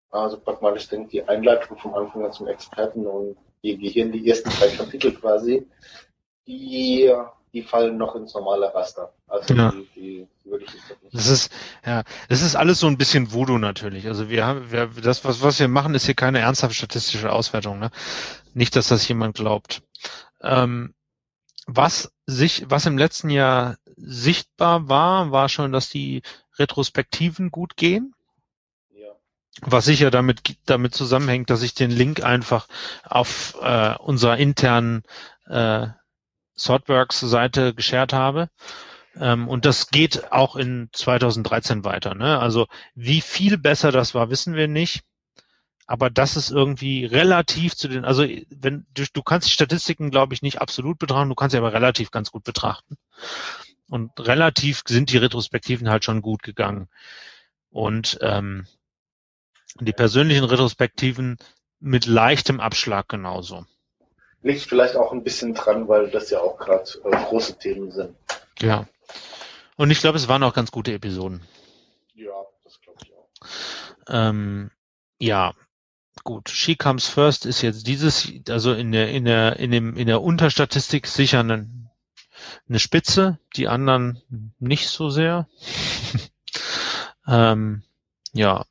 [0.09, 4.67] also pragmatisch denke die Einleitung vom Anfänger zum Experten und die Gehirn, die ersten drei
[4.67, 5.67] Kapitel quasi,
[6.47, 7.11] die,
[7.53, 9.13] die fallen noch ins normale Raster.
[9.27, 9.71] Also ja.
[9.71, 11.51] die, die, die würde ich nicht Das ist,
[11.85, 14.07] ja, das ist alles so ein bisschen Voodoo natürlich.
[14.07, 17.79] Also wir haben, wir, das, was, was wir machen, ist hier keine ernsthafte statistische Auswertung,
[17.79, 17.91] ne?
[18.53, 19.83] Nicht, dass das jemand glaubt.
[20.41, 20.93] Ähm,
[21.67, 26.21] was sich, was im letzten Jahr sichtbar war, war schon, dass die
[26.57, 28.13] Retrospektiven gut gehen.
[29.59, 32.67] Was sicher damit, damit zusammenhängt, dass ich den Link einfach
[33.03, 35.03] auf äh, unserer internen
[35.47, 35.87] äh,
[36.55, 38.49] Sortworks-Seite geshared habe.
[39.19, 42.15] Ähm, und das geht auch in 2013 weiter.
[42.15, 42.39] Ne?
[42.39, 45.03] Also wie viel besser das war, wissen wir nicht
[45.91, 50.33] aber das ist irgendwie relativ zu den, also wenn du, du kannst die Statistiken, glaube
[50.33, 52.95] ich, nicht absolut betrachten, du kannst sie aber relativ ganz gut betrachten.
[53.89, 56.87] Und relativ sind die Retrospektiven halt schon gut gegangen.
[57.71, 58.67] Und ähm,
[59.79, 61.37] die persönlichen Retrospektiven
[61.79, 63.65] mit leichtem Abschlag genauso.
[64.43, 68.15] Liegt vielleicht auch ein bisschen dran, weil das ja auch gerade äh, große Themen sind.
[68.59, 68.87] Ja.
[69.77, 71.41] Und ich glaube, es waren auch ganz gute Episoden.
[72.13, 73.29] Ja, das glaube ich auch.
[74.07, 74.71] Ähm,
[75.19, 75.53] ja,
[76.23, 80.07] gut, She Comes First ist jetzt dieses, also in der, in der, in dem, in
[80.07, 81.69] der Unterstatistik sicher eine,
[82.67, 84.21] eine Spitze, die anderen
[84.59, 85.47] nicht so sehr.
[87.27, 87.83] ähm,
[88.33, 88.65] ja,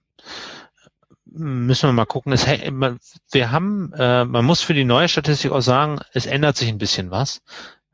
[1.32, 2.32] müssen wir mal gucken.
[2.32, 6.68] Es, wir haben, äh, man muss für die neue Statistik auch sagen, es ändert sich
[6.68, 7.42] ein bisschen was.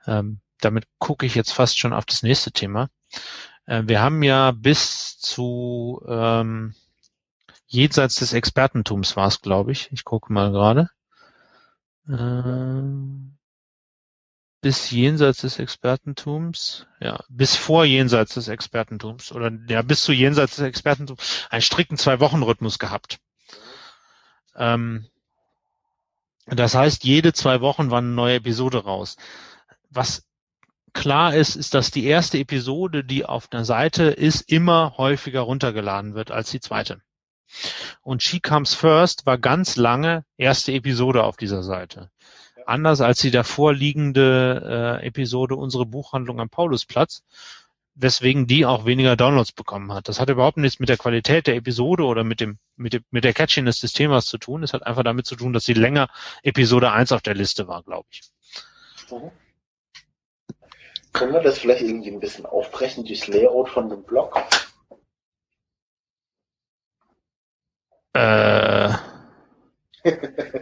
[0.07, 2.89] Ähm, damit gucke ich jetzt fast schon auf das nächste Thema.
[3.67, 6.75] Äh, wir haben ja bis zu ähm,
[7.67, 9.91] jenseits des Expertentums war es, glaube ich.
[9.93, 10.91] Ich gucke mal gerade.
[12.09, 12.83] Äh,
[14.61, 20.57] bis jenseits des Expertentums, ja, bis vor jenseits des Expertentums oder ja, bis zu jenseits
[20.57, 23.19] des Expertentums einen strikten Zwei-Wochen-Rhythmus gehabt.
[24.57, 25.07] Ähm,
[26.47, 29.17] das heißt, jede zwei Wochen war eine neue Episode raus.
[29.91, 30.25] Was
[30.93, 36.15] klar ist, ist, dass die erste Episode, die auf einer Seite ist, immer häufiger runtergeladen
[36.15, 37.01] wird als die zweite.
[38.03, 42.11] Und She Comes First war ganz lange erste Episode auf dieser Seite.
[42.67, 47.23] Anders als die davor liegende äh, Episode Unsere Buchhandlung am Paulusplatz,
[47.97, 50.09] weswegen die auch weniger Downloads bekommen hat.
[50.09, 53.25] Das hat überhaupt nichts mit der Qualität der Episode oder mit dem, mit dem, mit
[53.25, 54.63] der Catchiness des Themas zu tun.
[54.63, 56.09] Es hat einfach damit zu tun, dass sie länger
[56.43, 58.23] Episode 1 auf der Liste war, glaube ich.
[59.11, 59.31] Mhm.
[61.13, 64.39] Können wir das vielleicht irgendwie ein bisschen aufbrechen durchs Layout von dem Blog?
[68.13, 68.93] Äh.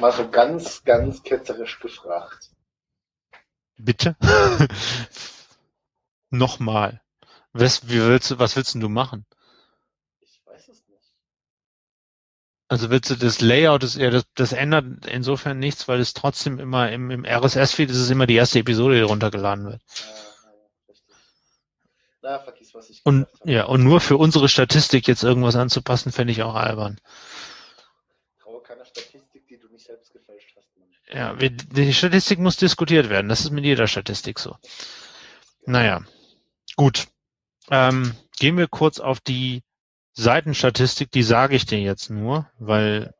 [0.00, 2.50] Mal so ganz, ganz ketzerisch gefragt.
[3.78, 4.16] Bitte?
[6.30, 7.00] Nochmal.
[7.52, 9.24] Was, wie willst du, was willst du machen?
[10.20, 11.14] Ich weiß es nicht.
[12.68, 16.92] Also willst du das Layout, das, das, das ändert insofern nichts, weil es trotzdem immer
[16.92, 19.82] im, im RSS-Feed ist es immer die erste Episode, die runtergeladen wird.
[22.22, 23.50] Ja, ja, vergiss, was ich und habe.
[23.50, 27.00] ja, und nur für unsere Statistik jetzt irgendwas anzupassen, fände ich auch albern.
[28.42, 30.68] Traue keiner Statistik, die du nicht selbst gefälscht hast.
[30.76, 30.88] Mann.
[31.10, 33.30] Ja, die Statistik muss diskutiert werden.
[33.30, 34.56] Das ist mit jeder Statistik so.
[35.64, 36.02] Naja.
[36.78, 37.08] Gut.
[37.70, 39.64] Ähm, gehen wir kurz auf die
[40.14, 43.14] Seitenstatistik, die sage ich dir jetzt nur, weil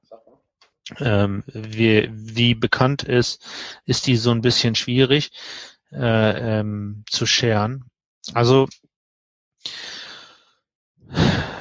[1.00, 3.44] ähm, wie, wie bekannt ist,
[3.84, 5.32] ist die so ein bisschen schwierig
[5.90, 7.90] äh, ähm, zu scheren.
[8.32, 8.68] Also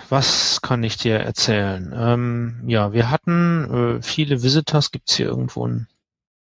[0.09, 1.91] was kann ich dir erzählen?
[1.97, 4.91] Ähm, ja, wir hatten äh, viele Visitors.
[4.91, 5.87] Gibt's hier irgendwo ein?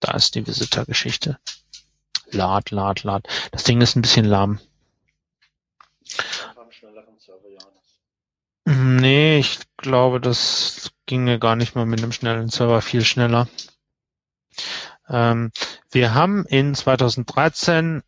[0.01, 1.39] Da ist die Visitor-Geschichte.
[2.31, 3.27] Lad, lad, lad.
[3.53, 4.61] Das Ding ist ein bisschen lahm.
[8.69, 13.49] Nee, ich glaube, das ginge gar nicht mal mit einem schnellen Server viel schneller.
[15.09, 15.53] Ähm,
[15.93, 18.03] wir haben in 2013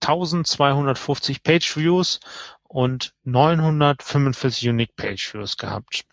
[0.00, 2.20] 1250 Page Views
[2.62, 6.04] und 945 Unique Page Views gehabt.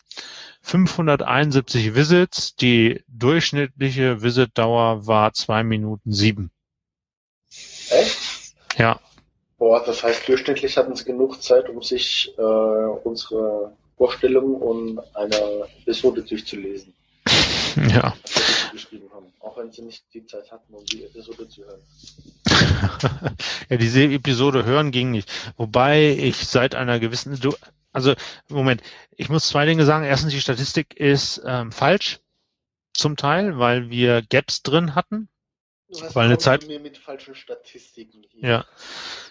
[0.62, 6.50] 571 Visits, die durchschnittliche Visitdauer war zwei Minuten sieben.
[7.90, 8.18] Echt?
[8.76, 8.98] Ja.
[9.58, 15.66] Boah, das heißt, durchschnittlich hatten sie genug Zeit, um sich äh, unsere Vorstellung und eine
[15.82, 16.92] Episode durchzulesen.
[17.90, 18.14] Ja.
[19.40, 21.80] Auch wenn sie nicht die Zeit hatten, um die Episode zu hören.
[23.68, 25.28] ja, diese Episode hören ging nicht.
[25.56, 27.52] Wobei ich seit einer gewissen, du,
[27.92, 28.14] also
[28.48, 28.82] Moment,
[29.16, 30.04] ich muss zwei Dinge sagen.
[30.04, 32.20] Erstens, die Statistik ist ähm, falsch
[32.94, 35.28] zum Teil, weil wir Gaps drin hatten.
[36.14, 36.66] Weil eine Zeit.
[38.34, 38.64] Ja.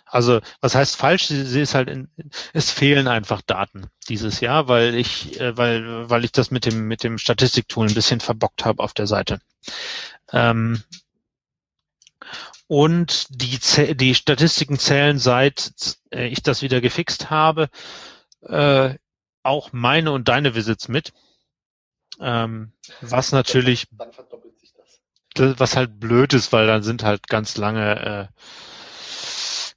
[0.06, 1.28] Also, was heißt falsch?
[1.28, 2.10] Sie, sie ist halt, in,
[2.54, 6.88] es fehlen einfach Daten dieses Jahr, weil ich, äh, weil, weil ich das mit dem,
[6.88, 9.40] mit dem Statistiktool ein bisschen verbockt habe auf der Seite.
[10.32, 10.84] Ähm,
[12.68, 13.60] und die,
[13.96, 15.74] die Statistiken zählen seit
[16.12, 17.70] äh, ich das wieder gefixt habe,
[18.42, 18.96] äh,
[19.44, 21.14] auch meine und deine Visits mit.
[22.20, 23.88] Ähm, was natürlich,
[25.40, 28.40] was halt blöd ist, weil dann sind halt ganz lange äh,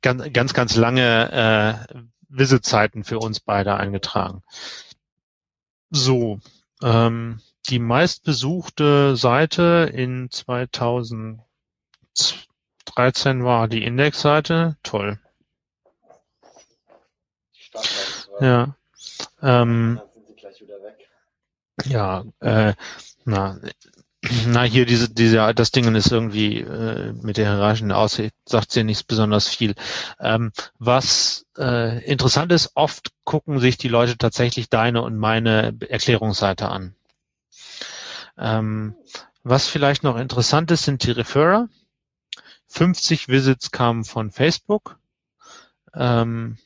[0.02, 1.74] ganz, ganz, ganz lange äh,
[2.28, 4.42] Visitzeiten für uns beide eingetragen.
[5.90, 6.38] So,
[6.82, 11.44] ähm, die meistbesuchte Seite in 2013
[13.44, 14.76] war die Indexseite.
[14.82, 15.18] Toll.
[18.40, 18.76] Ja.
[19.42, 20.00] Ähm,
[21.84, 22.74] ja, äh,
[23.24, 23.58] na,
[24.46, 28.84] na, hier diese, diese, das Ding ist irgendwie äh, mit der hierarchischen Aussicht, sagt sie
[28.84, 29.74] nichts besonders viel.
[30.20, 36.68] Ähm, was äh, interessant ist, oft gucken sich die Leute tatsächlich deine und meine Erklärungsseite
[36.68, 36.94] an.
[38.38, 38.96] Ähm,
[39.42, 41.68] was vielleicht noch interessant ist, sind die Referrer.
[42.68, 44.98] 50 Visits kamen von Facebook
[45.94, 46.58] ähm,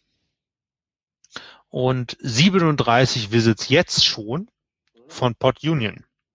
[1.68, 4.50] und 37 Visits jetzt schon
[5.08, 5.34] von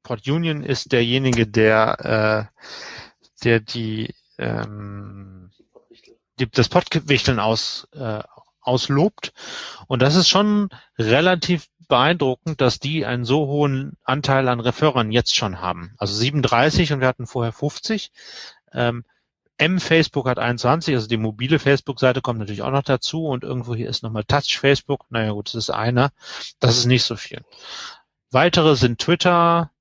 [0.06, 0.62] PodUnion.
[0.62, 5.52] PodUnion ist derjenige, der, äh, der die, ähm,
[6.40, 8.22] die das Podwichteln aus, äh,
[8.62, 9.34] auslobt.
[9.88, 15.36] Und das ist schon relativ beeindruckend, dass die einen so hohen Anteil an Referern jetzt
[15.36, 15.94] schon haben.
[15.98, 18.12] Also 37 und wir hatten vorher 50.
[18.74, 19.04] Ähm,
[19.58, 23.74] M Facebook hat 21, also die mobile Facebook-Seite kommt natürlich auch noch dazu und irgendwo
[23.74, 25.06] hier ist nochmal Touch Facebook.
[25.10, 26.12] Naja gut, das ist einer.
[26.60, 27.42] Das ist nicht so viel.
[28.32, 29.72] Weitere sind Twitter,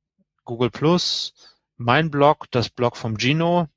[0.45, 1.35] Google Plus,
[1.77, 3.69] mein Blog, das Blog vom Gino,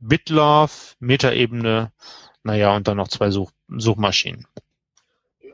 [0.00, 1.92] Bitlove, Metaebene,
[2.42, 4.46] naja, und dann noch zwei Such Suchmaschinen.
[5.40, 5.50] Ja.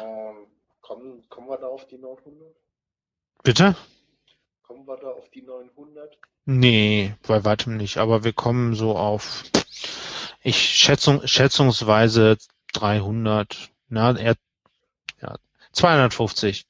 [0.00, 0.46] Ähm,
[0.80, 2.54] kommen, kommen wir da auf die 900?
[3.42, 3.76] Bitte?
[4.62, 6.18] Kommen wir da auf die 900?
[6.44, 9.44] Nee, bei weitem nicht, aber wir kommen so auf,
[10.42, 12.38] ich schätzung, schätzungsweise
[12.72, 14.36] 300, na, eher,
[15.20, 15.36] ja,
[15.72, 16.66] 250.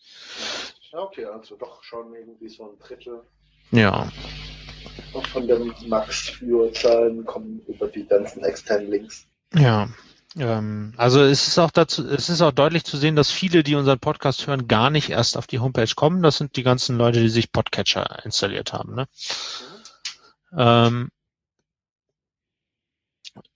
[0.92, 3.22] Ja, okay, also doch schon irgendwie so ein Drittel.
[3.70, 4.10] Ja.
[5.12, 9.26] Und von den Max-Viewer-Zahlen kommen über die ganzen externen Links.
[9.54, 9.88] Ja.
[10.36, 13.74] Ähm, also es ist auch dazu, es ist auch deutlich zu sehen, dass viele, die
[13.74, 16.22] unseren Podcast hören, gar nicht erst auf die Homepage kommen.
[16.22, 18.94] Das sind die ganzen Leute, die sich Podcatcher installiert haben.
[18.94, 19.08] Ne?
[20.52, 20.58] Mhm.
[20.58, 21.08] Ähm,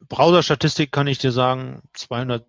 [0.09, 2.47] Browser-Statistik kann ich dir sagen, 200.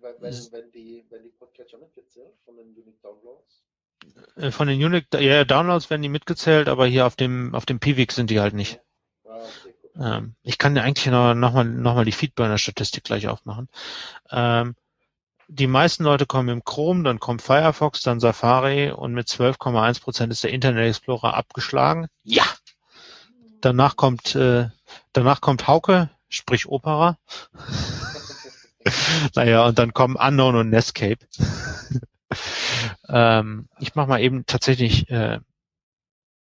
[0.00, 3.62] Wenn, wenn, wenn die, wenn die Podcatcher mitgezählt von den Unique Downloads?
[4.36, 7.80] Äh, von den Unique, ja, Downloads werden die mitgezählt, aber hier auf dem, auf dem
[7.80, 8.80] Pivik sind die halt nicht.
[9.96, 13.68] Ah, ähm, ich kann dir eigentlich noch, noch, mal, noch mal die Feedburner-Statistik gleich aufmachen.
[14.30, 14.74] Ähm,
[15.48, 20.32] die meisten Leute kommen im Chrome, dann kommt Firefox, dann Safari und mit 12,1 Prozent
[20.32, 22.08] ist der Internet Explorer abgeschlagen.
[22.24, 22.44] Ja!
[23.60, 24.68] Danach kommt, äh,
[25.12, 27.18] danach kommt Hauke, sprich Opera.
[29.34, 31.18] naja, und dann kommen Unknown und Netscape.
[33.08, 35.40] Ähm, ich mache mal eben tatsächlich äh,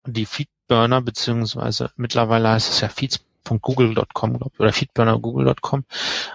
[0.05, 5.85] die Feedburner, beziehungsweise mittlerweile heißt es ja feeds.google.com oder feedburner.google.com,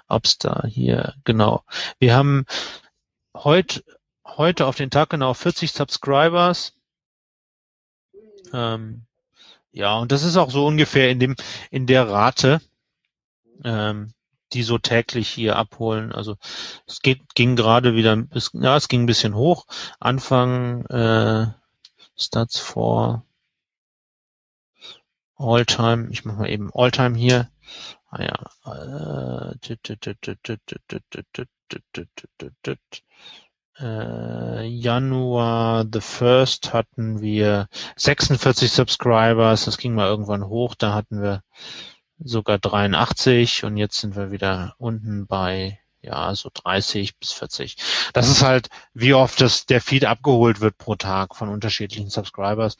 [0.08, 1.64] ob es da hier genau.
[1.98, 2.46] Wir haben
[3.34, 3.84] heute
[4.24, 6.74] heute auf den Tag genau 40 Subscribers.
[8.52, 9.02] Ähm,
[9.72, 11.36] ja, und das ist auch so ungefähr in dem
[11.70, 12.60] in der Rate.
[13.64, 14.12] Ähm,
[14.52, 16.12] die so täglich hier abholen.
[16.12, 16.36] Also
[16.86, 19.66] es geht, ging gerade wieder, es, ja, es ging ein bisschen hoch.
[19.98, 21.46] Anfang äh,
[22.16, 23.24] Stats for
[25.36, 27.50] All-Time, ich mache mal eben All-Time hier.
[28.10, 29.54] Ah ja.
[33.80, 41.22] Äh, Januar the first hatten wir 46 Subscribers, das ging mal irgendwann hoch, da hatten
[41.22, 41.42] wir
[42.22, 47.76] sogar 83 und jetzt sind wir wieder unten bei ja so 30 bis 40.
[48.12, 52.76] Das ist halt, wie oft das der Feed abgeholt wird pro Tag von unterschiedlichen Subscribers.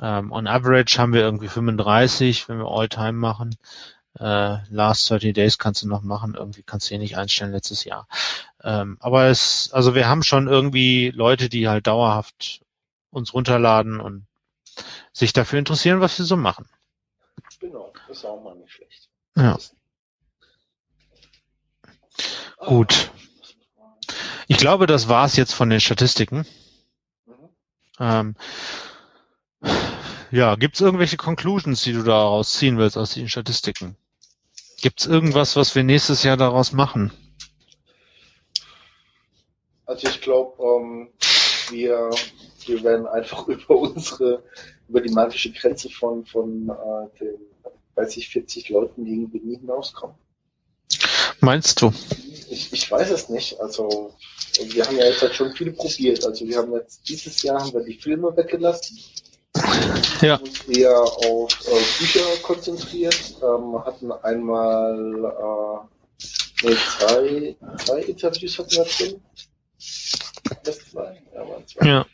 [0.00, 3.56] Ähm, on average haben wir irgendwie 35, wenn wir All-Time machen.
[4.18, 7.84] Äh, last 30 Days kannst du noch machen, irgendwie kannst du hier nicht einstellen letztes
[7.84, 8.06] Jahr.
[8.62, 12.60] Ähm, aber es, also wir haben schon irgendwie Leute, die halt dauerhaft
[13.10, 14.26] uns runterladen und
[15.12, 16.66] sich dafür interessieren, was wir so machen.
[17.60, 19.08] Genau, das ist auch mal nicht schlecht.
[19.36, 19.58] Ja.
[22.58, 23.10] Gut.
[24.46, 26.46] Ich glaube, das war's jetzt von den Statistiken.
[27.26, 27.48] Mhm.
[27.98, 28.36] Ähm,
[30.30, 33.96] ja, gibt's irgendwelche Conclusions, die du daraus ziehen willst aus den Statistiken?
[34.82, 37.12] Gibt's irgendwas, was wir nächstes Jahr daraus machen?
[39.86, 41.10] Also ich glaube, ähm,
[41.70, 42.10] wir,
[42.66, 44.42] wir werden einfach über unsere,
[44.88, 47.38] über die magische Grenze von, von äh, den
[47.94, 50.16] weiß ich, 40 Leuten gegen nie hinauskommen.
[51.40, 51.92] Meinst du?
[52.50, 53.60] Ich, ich weiß es nicht.
[53.60, 54.14] Also
[54.58, 56.24] wir haben ja jetzt halt schon viel probiert.
[56.24, 58.98] Also wir haben jetzt dieses Jahr haben wir die Filme weggelassen.
[60.20, 60.36] Ja.
[60.36, 63.36] Uns eher auf äh, Bücher konzentriert.
[63.42, 65.88] Ähm, hatten einmal
[66.62, 69.20] äh, nee, zwei, zwei Interviews hatten wir drin.
[70.64, 71.22] Das zwei?
[71.34, 71.86] Ja, zwei.
[71.86, 72.06] Ja.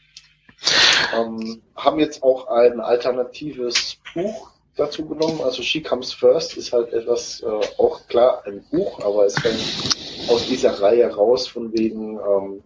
[1.14, 5.40] Ähm, haben jetzt auch ein alternatives Buch dazu genommen.
[5.42, 7.46] Also She Comes First ist halt etwas, äh,
[7.78, 12.62] auch klar ein Buch, aber es fängt aus dieser Reihe raus von wegen ähm,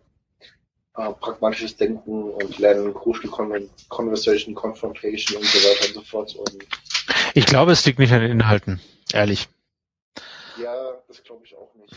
[0.97, 6.35] äh, pragmatisches Denken und Lernen, Crucial Con Conversation, Confrontation und so weiter und so fort.
[6.37, 6.65] Und
[7.35, 8.81] ich glaube, es liegt nicht an den Inhalten,
[9.13, 9.49] ehrlich.
[10.63, 11.93] Ja, das glaube ich auch nicht.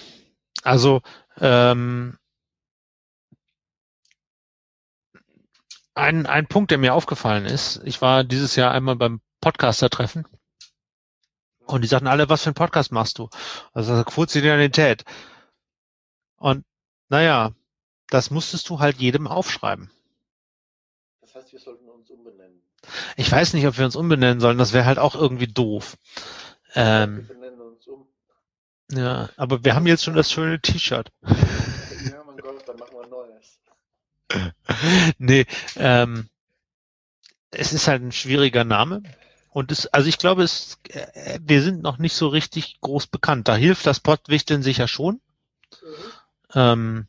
[0.64, 1.02] Also,
[1.39, 2.18] ähm,
[5.98, 10.26] ein, ein Punkt, der mir aufgefallen ist, ich war dieses Jahr einmal beim Podcaster-Treffen.
[11.66, 13.30] Und die sagten alle, was für ein Podcast machst du?
[13.74, 15.04] Also Funktionalität.
[16.38, 16.64] Und
[17.10, 17.52] naja,
[18.10, 19.91] das musstest du halt jedem aufschreiben.
[21.36, 22.62] heißt, wir sollten uns umbenennen.
[23.16, 24.58] Ich weiß nicht, ob wir uns umbenennen sollen.
[24.58, 25.98] Das wäre halt auch irgendwie doof.
[26.74, 28.08] Ähm, wir benennen uns um.
[28.91, 31.12] ja, aber wir haben jetzt schon das schöne T-Shirt.
[32.12, 33.60] Ja, mein Gott, dann machen wir ein neues.
[35.17, 36.28] nee, ähm,
[37.51, 39.03] es ist halt ein schwieriger Name.
[39.49, 43.47] Und es, also ich glaube, es, äh, wir sind noch nicht so richtig groß bekannt.
[43.47, 45.19] Da hilft das Pottwichteln sicher schon.
[46.53, 47.07] Ähm,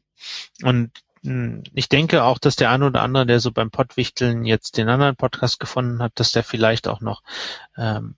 [0.63, 0.91] und
[1.23, 4.89] mh, ich denke auch, dass der eine oder andere, der so beim Pottwichteln jetzt den
[4.89, 7.23] anderen Podcast gefunden hat, dass der vielleicht auch noch
[7.77, 8.17] ähm,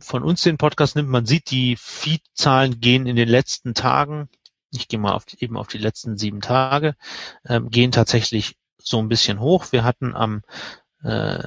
[0.00, 1.08] von uns den Podcast nimmt.
[1.08, 4.28] Man sieht, die Feed-Zahlen gehen in den letzten Tagen,
[4.72, 6.94] ich gehe mal auf, eben auf die letzten sieben Tage,
[7.46, 9.72] ähm, gehen tatsächlich so ein bisschen hoch.
[9.72, 10.42] Wir hatten am
[11.02, 11.42] äh,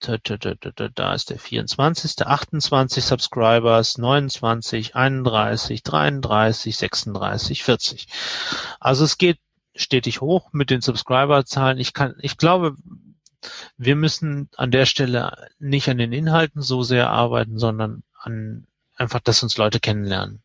[0.00, 8.08] da, da, da, da, da ist der 24., 28 Subscribers, 29, 31, 33, 36, 40.
[8.80, 9.38] Also es geht
[9.74, 11.78] stetig hoch mit den Subscriber-Zahlen.
[11.78, 12.76] Ich kann, ich glaube,
[13.76, 19.20] wir müssen an der Stelle nicht an den Inhalten so sehr arbeiten, sondern an einfach,
[19.20, 20.42] dass uns Leute kennenlernen.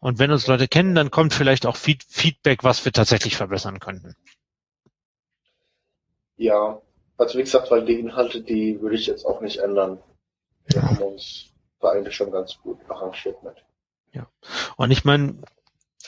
[0.00, 3.80] Und wenn uns Leute kennen, dann kommt vielleicht auch Feed Feedback, was wir tatsächlich verbessern
[3.80, 4.16] könnten.
[6.36, 6.80] Ja,
[7.18, 10.02] also wie gesagt, weil die Inhalte, die würde ich jetzt auch nicht ändern.
[10.64, 13.56] Wir haben uns da eigentlich schon ganz gut arrangiert mit.
[14.12, 14.26] Ja.
[14.76, 15.42] Und ich meine,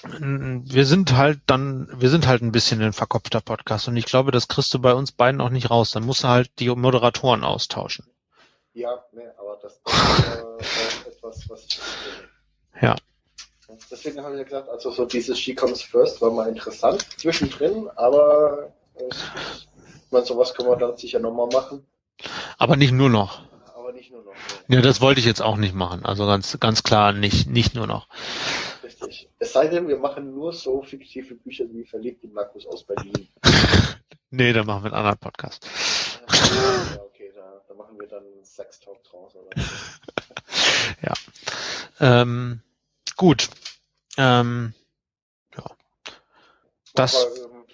[0.05, 4.30] wir sind halt dann, wir sind halt ein bisschen ein verkopfter Podcast und ich glaube,
[4.30, 5.90] das kriegst du bei uns beiden auch nicht raus.
[5.90, 8.07] Dann musst du halt die Moderatoren austauschen.
[8.72, 11.80] Ja, nee, aber das ist äh, etwas, was ich
[12.80, 12.97] Ja.
[13.91, 17.89] Deswegen habe ich ja gesagt, also so dieses She Comes First war mal interessant zwischendrin,
[17.97, 19.05] aber äh,
[20.12, 21.87] meine, sowas können wir dann sicher nochmal machen.
[22.59, 23.43] Aber nicht nur noch.
[23.75, 24.33] Aber nicht nur noch.
[24.68, 26.05] Ja, das wollte ich jetzt auch nicht machen.
[26.05, 28.09] Also ganz, ganz klar nicht, nicht nur noch.
[28.85, 29.29] Richtig.
[29.39, 33.29] Es sei denn, wir machen nur so fiktive Bücher wie Verliebt in Markus aus Berlin.
[34.31, 35.66] nee, dann machen wir einen anderen Podcast.
[36.29, 39.35] Ja, okay, da, da machen wir dann Sex Talk draus.
[39.35, 39.51] Oder?
[41.03, 41.12] ja.
[42.01, 42.61] Ähm,
[43.16, 43.49] gut.
[44.17, 44.75] Ähm,
[45.57, 45.65] ja.
[46.95, 47.27] Das.
[47.27, 47.65] Aber,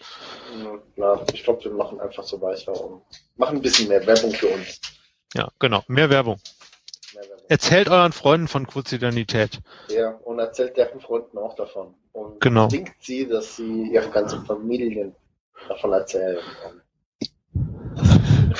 [0.53, 3.03] ähm, na, ich glaube, wir machen einfach so weiter und
[3.36, 4.80] machen ein bisschen mehr Werbung für uns.
[5.34, 5.82] Ja, genau.
[5.89, 6.41] Mehr Werbung.
[7.14, 7.47] Mehr Werbung.
[7.49, 9.61] Erzählt euren Freunden von Quotidianität.
[9.89, 11.95] Ja, und erzählt deren Freunden auch davon.
[12.12, 12.68] Und Genau.
[12.68, 15.14] zwingt sie, dass sie ihre ganzen Familien
[15.68, 16.39] davon erzählen.
[16.64, 16.82] Und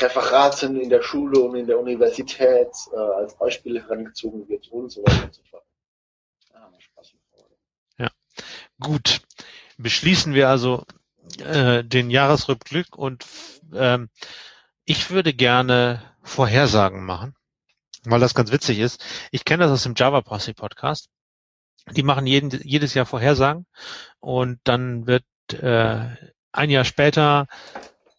[0.03, 5.03] Referate in der Schule und in der Universität äh, als Beispiel herangezogen wird und so
[5.03, 5.65] weiter und so fort.
[6.53, 7.57] Ah, macht Spaß mit Freude.
[8.81, 9.21] Gut.
[9.77, 10.85] Beschließen wir also
[11.39, 13.27] äh, den Jahresrückblick und
[13.73, 14.09] ähm,
[14.85, 17.35] ich würde gerne Vorhersagen machen,
[18.05, 19.05] weil das ganz witzig ist.
[19.31, 21.09] Ich kenne das aus dem Java Posse Podcast.
[21.93, 23.67] Die machen jeden, jedes Jahr Vorhersagen
[24.21, 26.09] und dann wird äh,
[26.53, 27.47] ein Jahr später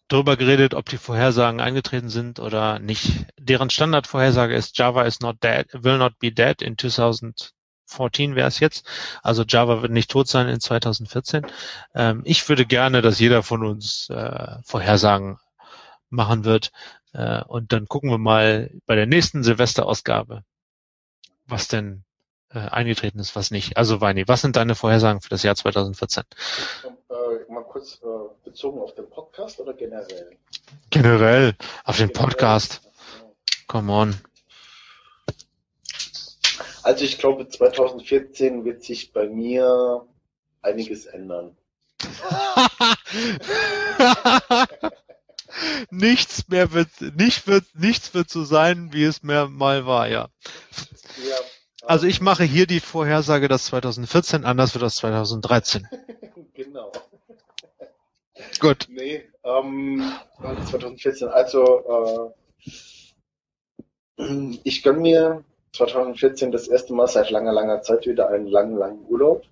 [0.08, 3.26] darüber geredet, ob die Vorhersagen eingetreten sind oder nicht.
[3.38, 6.76] Deren Standardvorhersage ist Java is not dead, will not be dead in
[7.90, 8.86] 2014 wäre es jetzt.
[9.22, 11.46] Also Java wird nicht tot sein in 2014.
[11.94, 15.38] Ähm, ich würde gerne, dass jeder von uns äh, Vorhersagen
[16.08, 16.72] machen wird.
[17.12, 20.44] Äh, und dann gucken wir mal bei der nächsten Silvesterausgabe,
[21.46, 22.04] was denn
[22.52, 23.76] äh, eingetreten ist, was nicht.
[23.76, 26.24] Also Weini, was sind deine Vorhersagen für das Jahr 2014?
[26.84, 28.06] Und, äh, mal kurz äh,
[28.44, 30.36] bezogen auf den Podcast oder generell?
[30.90, 32.26] Generell auf den Generell.
[32.26, 32.82] Podcast.
[33.66, 34.29] Come on.
[36.82, 40.06] Also ich glaube, 2014 wird sich bei mir
[40.62, 41.56] einiges ändern.
[45.90, 50.28] nichts mehr wird, nicht wird, nichts wird so sein, wie es mehr mal war, ja.
[51.28, 51.36] Ja,
[51.82, 55.86] Also ich mache hier die Vorhersage, dass 2014 anders wird als 2013.
[56.54, 56.92] genau.
[58.58, 58.86] Gut.
[58.88, 62.34] Nee, ähm, 2014, also
[64.18, 68.76] äh, ich gönn mir 2014 das erste Mal seit langer, langer Zeit wieder einen langen,
[68.76, 69.42] langen Urlaub.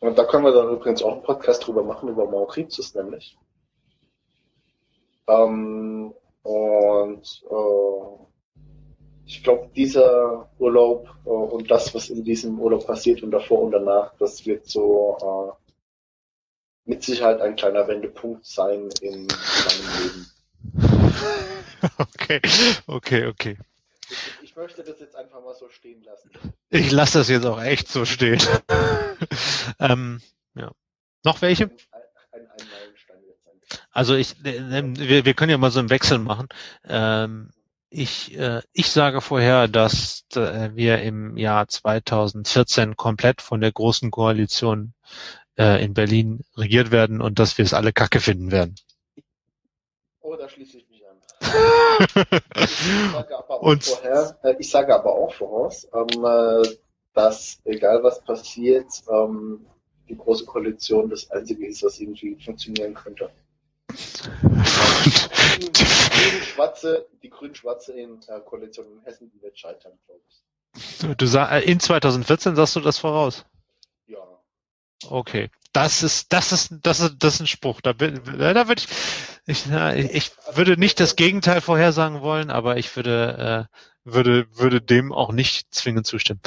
[0.00, 3.38] Und da können wir dann übrigens auch einen Podcast drüber machen, über Mauritius nämlich.
[5.28, 6.12] Ähm,
[6.42, 8.22] und äh,
[9.26, 13.70] ich glaube, dieser Urlaub äh, und das, was in diesem Urlaub passiert und davor und
[13.70, 21.51] danach, das wird so äh, mit Sicherheit ein kleiner Wendepunkt sein in meinem Leben.
[21.98, 22.40] Okay,
[22.86, 23.58] okay, okay.
[24.08, 26.30] Ich, ich möchte das jetzt einfach mal so stehen lassen.
[26.70, 28.40] Ich lasse das jetzt auch echt so stehen.
[29.80, 30.20] ähm,
[30.54, 30.70] ja.
[31.24, 31.64] Noch welche?
[31.64, 31.70] Ein,
[32.32, 32.92] ein, ein.
[33.90, 36.48] Also ich, äh, wir, wir können ja mal so einen Wechsel machen.
[36.84, 37.50] Ähm,
[37.90, 44.10] ich, äh, ich sage vorher, dass äh, wir im Jahr 2014 komplett von der großen
[44.10, 44.94] Koalition
[45.58, 48.76] äh, in Berlin regiert werden und dass wir es alle Kacke finden werden.
[50.20, 50.88] Oh, da schließe ich
[53.60, 56.62] Und vorher, äh, ich sage aber auch voraus, ähm, äh,
[57.14, 59.66] dass egal was passiert, ähm,
[60.08, 63.30] die große Koalition das einzige ist, was irgendwie funktionieren könnte.
[65.58, 70.42] die grün-schwarze, die grün-schwarze äh, Koalition in Hessen, die wird scheitern, glaube ich.
[71.16, 73.44] Du sag, äh, in 2014 sagst du das voraus?
[74.06, 74.18] Ja.
[75.08, 75.50] Okay.
[75.72, 77.80] Das ist, das ist, das ist, das ist ein Spruch.
[77.80, 78.88] Da, da würde ich,
[79.46, 79.66] ich,
[80.14, 85.32] ich würde nicht das Gegenteil vorhersagen wollen, aber ich würde, äh, würde, würde dem auch
[85.32, 86.40] nicht zwingend zustimmen.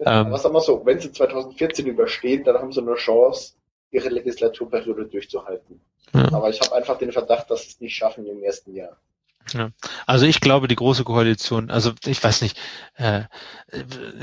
[0.00, 3.54] Ähm, was sagen wir so, wenn sie 2014 überstehen, dann haben sie eine Chance,
[3.90, 5.80] ihre Legislaturperiode durchzuhalten.
[6.12, 6.32] Ja.
[6.32, 8.98] Aber ich habe einfach den Verdacht, dass sie es nicht schaffen im ersten Jahr.
[9.52, 9.70] Ja.
[10.06, 12.58] Also ich glaube, die große Koalition, also ich weiß nicht,
[12.96, 13.22] äh,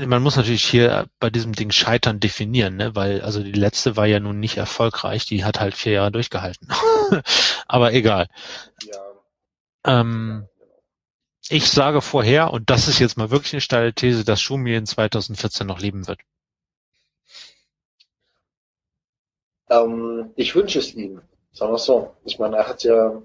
[0.06, 2.94] man muss natürlich hier bei diesem Ding Scheitern definieren, ne?
[2.94, 6.68] weil also die letzte war ja nun nicht erfolgreich, die hat halt vier Jahre durchgehalten.
[7.66, 8.28] Aber egal.
[8.82, 10.00] Ja.
[10.00, 10.46] Ähm,
[11.48, 14.86] ich sage vorher, und das ist jetzt mal wirklich eine steile These, dass Schumi in
[14.86, 16.20] 2014 noch leben wird.
[19.68, 21.20] Ähm, ich wünsche es ihm.
[21.52, 22.14] Sagen wir es so.
[22.24, 23.22] Ich meine, er hat ja,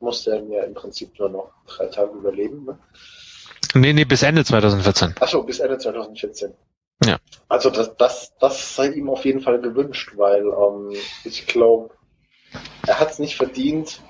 [0.00, 2.64] musste er ja im Prinzip nur noch drei Tage überleben.
[2.64, 2.78] Ne?
[3.74, 5.14] Nee, nee, bis Ende 2014.
[5.20, 6.54] Achso, bis Ende 2014.
[7.04, 7.18] Ja.
[7.48, 10.94] Also das, das, das sei ihm auf jeden Fall gewünscht, weil ähm,
[11.24, 11.94] ich glaube,
[12.86, 14.02] er hat es nicht verdient,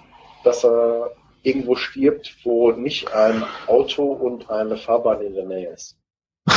[0.45, 1.13] dass er
[1.43, 5.97] irgendwo stirbt, wo nicht ein Auto und eine Fahrbahn in der Nähe ist.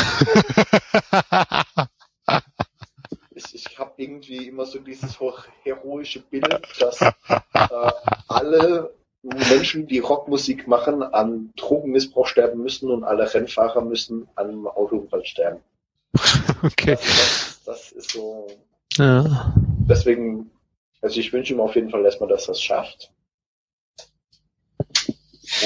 [3.31, 5.19] ich ich habe irgendwie immer so dieses
[5.63, 7.11] heroische Bild, dass äh,
[8.27, 8.93] alle
[9.23, 15.25] Menschen, die Rockmusik machen, an Drogenmissbrauch sterben müssen und alle Rennfahrer müssen an einem Autounfall
[15.25, 15.61] sterben.
[16.63, 16.95] Okay.
[16.95, 18.47] Das, das, das ist so.
[18.93, 19.53] Ja.
[19.89, 20.49] Deswegen,
[21.01, 23.11] also ich wünsche ihm auf jeden Fall erstmal, dass er es schafft.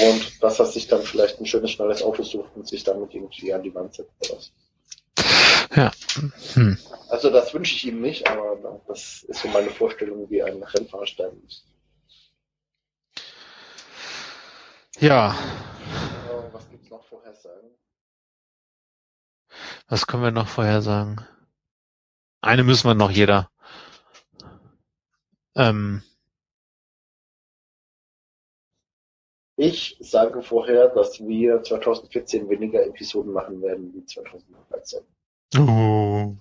[0.02, 3.54] Und dass er sich dann vielleicht ein schönes, schnelles Auto sucht und sich damit irgendwie
[3.54, 4.50] an die Wand setzt oder so.
[5.76, 5.92] Ja.
[6.54, 6.78] Hm.
[7.08, 11.06] Also das wünsche ich ihm nicht, aber das ist so meine Vorstellung, wie ein Rennfahrer
[11.06, 11.64] sterben muss.
[15.00, 15.36] Ja.
[16.52, 17.70] Was gibt's noch vorhersagen?
[19.88, 21.20] Was können wir noch vorhersagen?
[22.40, 23.50] Eine müssen wir noch jeder.
[25.54, 26.02] Ähm,
[29.60, 35.00] Ich sage vorher, dass wir 2014 weniger Episoden machen werden wie 2013.
[35.58, 36.36] Oh.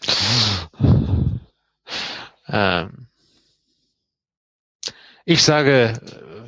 [2.48, 3.06] ähm.
[5.26, 6.00] Ich sage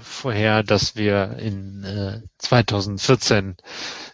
[0.05, 3.57] vorher, dass wir in äh, 2014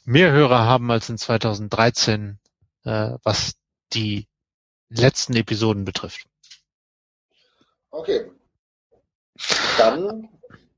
[0.05, 2.39] mehr Hörer haben als in 2013,
[2.85, 3.55] äh, was
[3.93, 4.27] die
[4.89, 6.27] letzten Episoden betrifft.
[7.91, 8.31] Okay.
[9.79, 10.29] Dann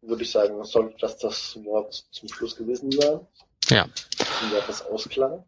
[0.01, 3.21] würde ich sagen, sollte das das Wort zum Schluss gewesen sein.
[3.69, 3.87] Ja.
[4.41, 5.45] Dann wäre das ausklar.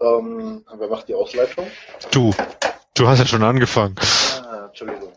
[0.00, 1.70] Ähm, wer macht die Ausleitung?
[2.10, 2.34] Du.
[2.94, 3.96] Du hast ja schon angefangen.
[4.42, 5.12] Ah, Entschuldigung.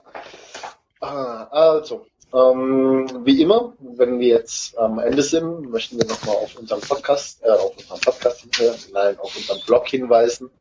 [1.02, 6.56] Ah, also, ähm, wie immer, wenn wir jetzt am Ende sind, möchten wir nochmal auf
[6.58, 8.46] unseren Podcast, äh, auf unseren Podcast,
[8.94, 10.52] nein, auf unseren Blog hinweisen.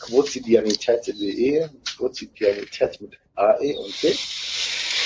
[0.00, 4.16] quotidianität.de, Quotidianität mit AE und D.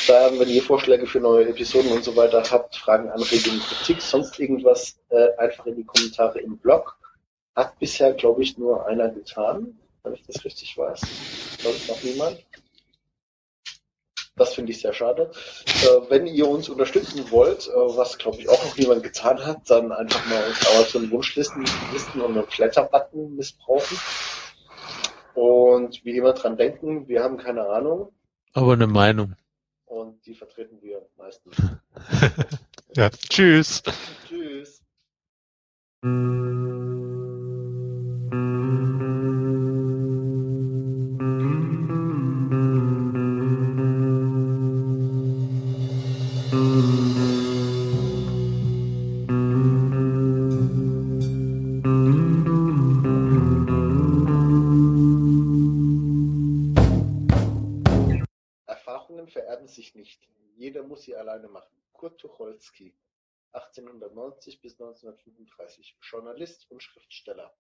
[0.06, 4.38] Dann, wenn ihr Vorschläge für neue Episoden und so weiter habt, Fragen, Anregungen, Kritik, sonst
[4.38, 6.96] irgendwas, äh, einfach in die Kommentare im Blog.
[7.56, 11.00] Hat bisher, glaube ich, nur einer getan, wenn ich das richtig weiß.
[11.58, 12.38] Ich noch niemand.
[14.36, 15.30] Das finde ich sehr schade.
[15.66, 19.70] Äh, wenn ihr uns unterstützen wollt, äh, was glaube ich auch noch niemand getan hat,
[19.70, 23.98] dann einfach mal uns Amazon Wunschlisten Listen und einen Flatter-Button missbrauchen.
[25.34, 28.12] Und wie immer dran denken, wir haben keine Ahnung.
[28.52, 29.34] Aber eine Meinung
[29.94, 31.56] und die vertreten wir meistens.
[32.96, 33.82] ja, tschüss.
[34.28, 34.82] Tschüss.
[61.34, 61.76] Alleine machen.
[61.92, 62.96] Kurt Tucholsky,
[63.52, 67.52] 1890 bis 1935, Journalist und Schriftsteller.